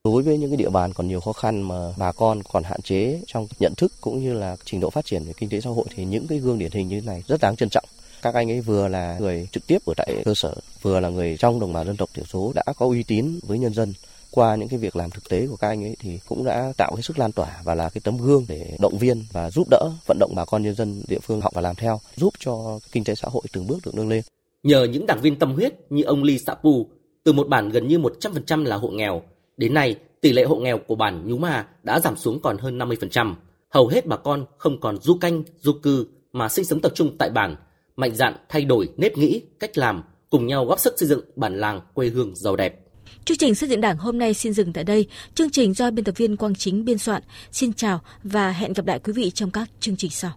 Đối 0.08 0.24
với 0.24 0.38
những 0.38 0.50
cái 0.50 0.58
địa 0.58 0.70
bàn 0.70 0.94
còn 0.94 1.08
nhiều 1.08 1.20
khó 1.20 1.34
khăn 1.34 1.62
mà 1.62 1.76
bà 1.98 2.12
con 2.12 2.42
còn 2.52 2.64
hạn 2.64 2.82
chế 2.82 3.22
trong 3.28 3.48
nhận 3.60 3.74
thức 3.78 3.92
cũng 4.02 4.24
như 4.24 4.34
là 4.34 4.56
trình 4.66 4.80
độ 4.80 4.90
phát 4.90 5.06
triển 5.06 5.24
về 5.24 5.34
kinh 5.38 5.50
tế 5.50 5.62
xã 5.62 5.70
hội 5.70 5.86
thì 5.96 6.06
những 6.06 6.28
cái 6.28 6.40
gương 6.40 6.60
điển 6.60 6.72
hình 6.72 6.88
như 6.88 7.02
thế 7.02 7.06
này 7.08 7.24
rất 7.28 7.42
đáng 7.42 7.56
trân 7.56 7.70
trọng. 7.70 7.86
Các 8.22 8.34
anh 8.34 8.52
ấy 8.52 8.62
vừa 8.62 8.88
là 8.88 9.18
người 9.20 9.48
trực 9.52 9.68
tiếp 9.68 9.78
ở 9.86 9.94
tại 9.98 10.22
cơ 10.26 10.34
sở, 10.36 10.56
vừa 10.82 11.00
là 11.00 11.10
người 11.10 11.38
trong 11.38 11.60
đồng 11.60 11.74
bào 11.74 11.86
dân 11.86 11.98
tộc 11.98 12.10
thiểu 12.14 12.26
số 12.26 12.52
đã 12.56 12.64
có 12.78 12.86
uy 12.86 13.04
tín 13.04 13.40
với 13.48 13.60
nhân 13.60 13.74
dân 13.74 13.94
qua 14.32 14.56
những 14.56 14.70
cái 14.70 14.80
việc 14.80 14.96
làm 14.96 15.10
thực 15.10 15.30
tế 15.30 15.48
của 15.48 15.56
các 15.56 15.68
anh 15.68 15.84
ấy 15.84 15.96
thì 16.00 16.20
cũng 16.28 16.44
đã 16.44 16.74
tạo 16.78 16.92
cái 16.96 17.04
sức 17.04 17.20
lan 17.20 17.32
tỏa 17.32 17.62
và 17.64 17.76
là 17.76 17.90
cái 17.90 18.02
tấm 18.04 18.18
gương 18.18 18.46
để 18.50 18.78
động 18.80 18.98
viên 18.98 19.26
và 19.32 19.52
giúp 19.52 19.68
đỡ 19.70 19.92
vận 20.06 20.18
động 20.20 20.32
bà 20.36 20.46
con 20.46 20.64
nhân 20.64 20.76
dân 20.76 21.04
địa 21.08 21.20
phương 21.20 21.42
học 21.42 21.54
và 21.54 21.62
làm 21.62 21.76
theo 21.76 22.00
giúp 22.16 22.34
cho 22.40 22.80
kinh 22.92 23.04
tế 23.04 23.16
xã 23.16 23.28
hội 23.32 23.44
từng 23.54 23.68
bước 23.68 23.78
được 23.86 23.96
nâng 23.96 24.10
lên. 24.10 24.24
Nhờ 24.64 24.84
những 24.84 25.06
đảng 25.06 25.22
viên 25.22 25.40
tâm 25.40 25.54
huyết 25.54 25.74
như 25.90 26.04
ông 26.04 26.24
Ly 26.24 26.40
Sạ 26.40 26.54
Pù, 26.54 26.88
từ 27.24 27.34
một 27.34 27.48
bản 27.48 27.70
gần 27.70 27.88
như 27.88 28.00
100% 28.00 28.64
là 28.64 28.76
hộ 28.76 28.90
nghèo 28.90 29.22
Đến 29.58 29.74
nay, 29.74 29.96
tỷ 30.22 30.34
lệ 30.34 30.44
hộ 30.44 30.56
nghèo 30.56 30.78
của 30.78 30.96
bản 30.96 31.28
Nhú 31.28 31.38
Ma 31.38 31.68
đã 31.84 32.00
giảm 32.00 32.18
xuống 32.18 32.40
còn 32.42 32.58
hơn 32.58 32.78
50%. 32.78 33.34
Hầu 33.70 33.88
hết 33.88 34.06
bà 34.06 34.18
con 34.18 34.46
không 34.58 34.80
còn 34.80 34.98
du 35.02 35.18
canh, 35.18 35.44
du 35.60 35.74
cư 35.74 36.08
mà 36.34 36.50
sinh 36.50 36.66
sống 36.66 36.82
tập 36.82 36.92
trung 36.96 37.18
tại 37.18 37.30
bản, 37.30 37.56
mạnh 37.96 38.16
dạn 38.16 38.36
thay 38.50 38.66
đổi 38.66 38.90
nếp 38.98 39.18
nghĩ, 39.18 39.42
cách 39.60 39.78
làm, 39.78 40.04
cùng 40.30 40.48
nhau 40.48 40.66
góp 40.66 40.80
sức 40.80 40.94
xây 40.98 41.10
dựng 41.10 41.22
bản 41.36 41.60
làng 41.60 41.82
quê 41.94 42.08
hương 42.08 42.36
giàu 42.36 42.56
đẹp. 42.56 42.80
Chương 43.26 43.38
trình 43.38 43.56
xây 43.56 43.70
dựng 43.70 43.82
đảng 43.82 43.98
hôm 43.98 44.18
nay 44.18 44.34
xin 44.34 44.54
dừng 44.54 44.74
tại 44.74 44.84
đây. 44.84 45.08
Chương 45.36 45.50
trình 45.50 45.74
do 45.74 45.92
biên 45.92 46.06
tập 46.06 46.18
viên 46.18 46.38
Quang 46.38 46.56
Chính 46.56 46.86
biên 46.86 46.98
soạn. 46.98 47.24
Xin 47.52 47.74
chào 47.74 48.02
và 48.24 48.52
hẹn 48.52 48.74
gặp 48.74 48.88
lại 48.88 49.00
quý 49.00 49.14
vị 49.14 49.32
trong 49.32 49.52
các 49.52 49.70
chương 49.80 49.96
trình 49.96 50.12
sau. 50.12 50.32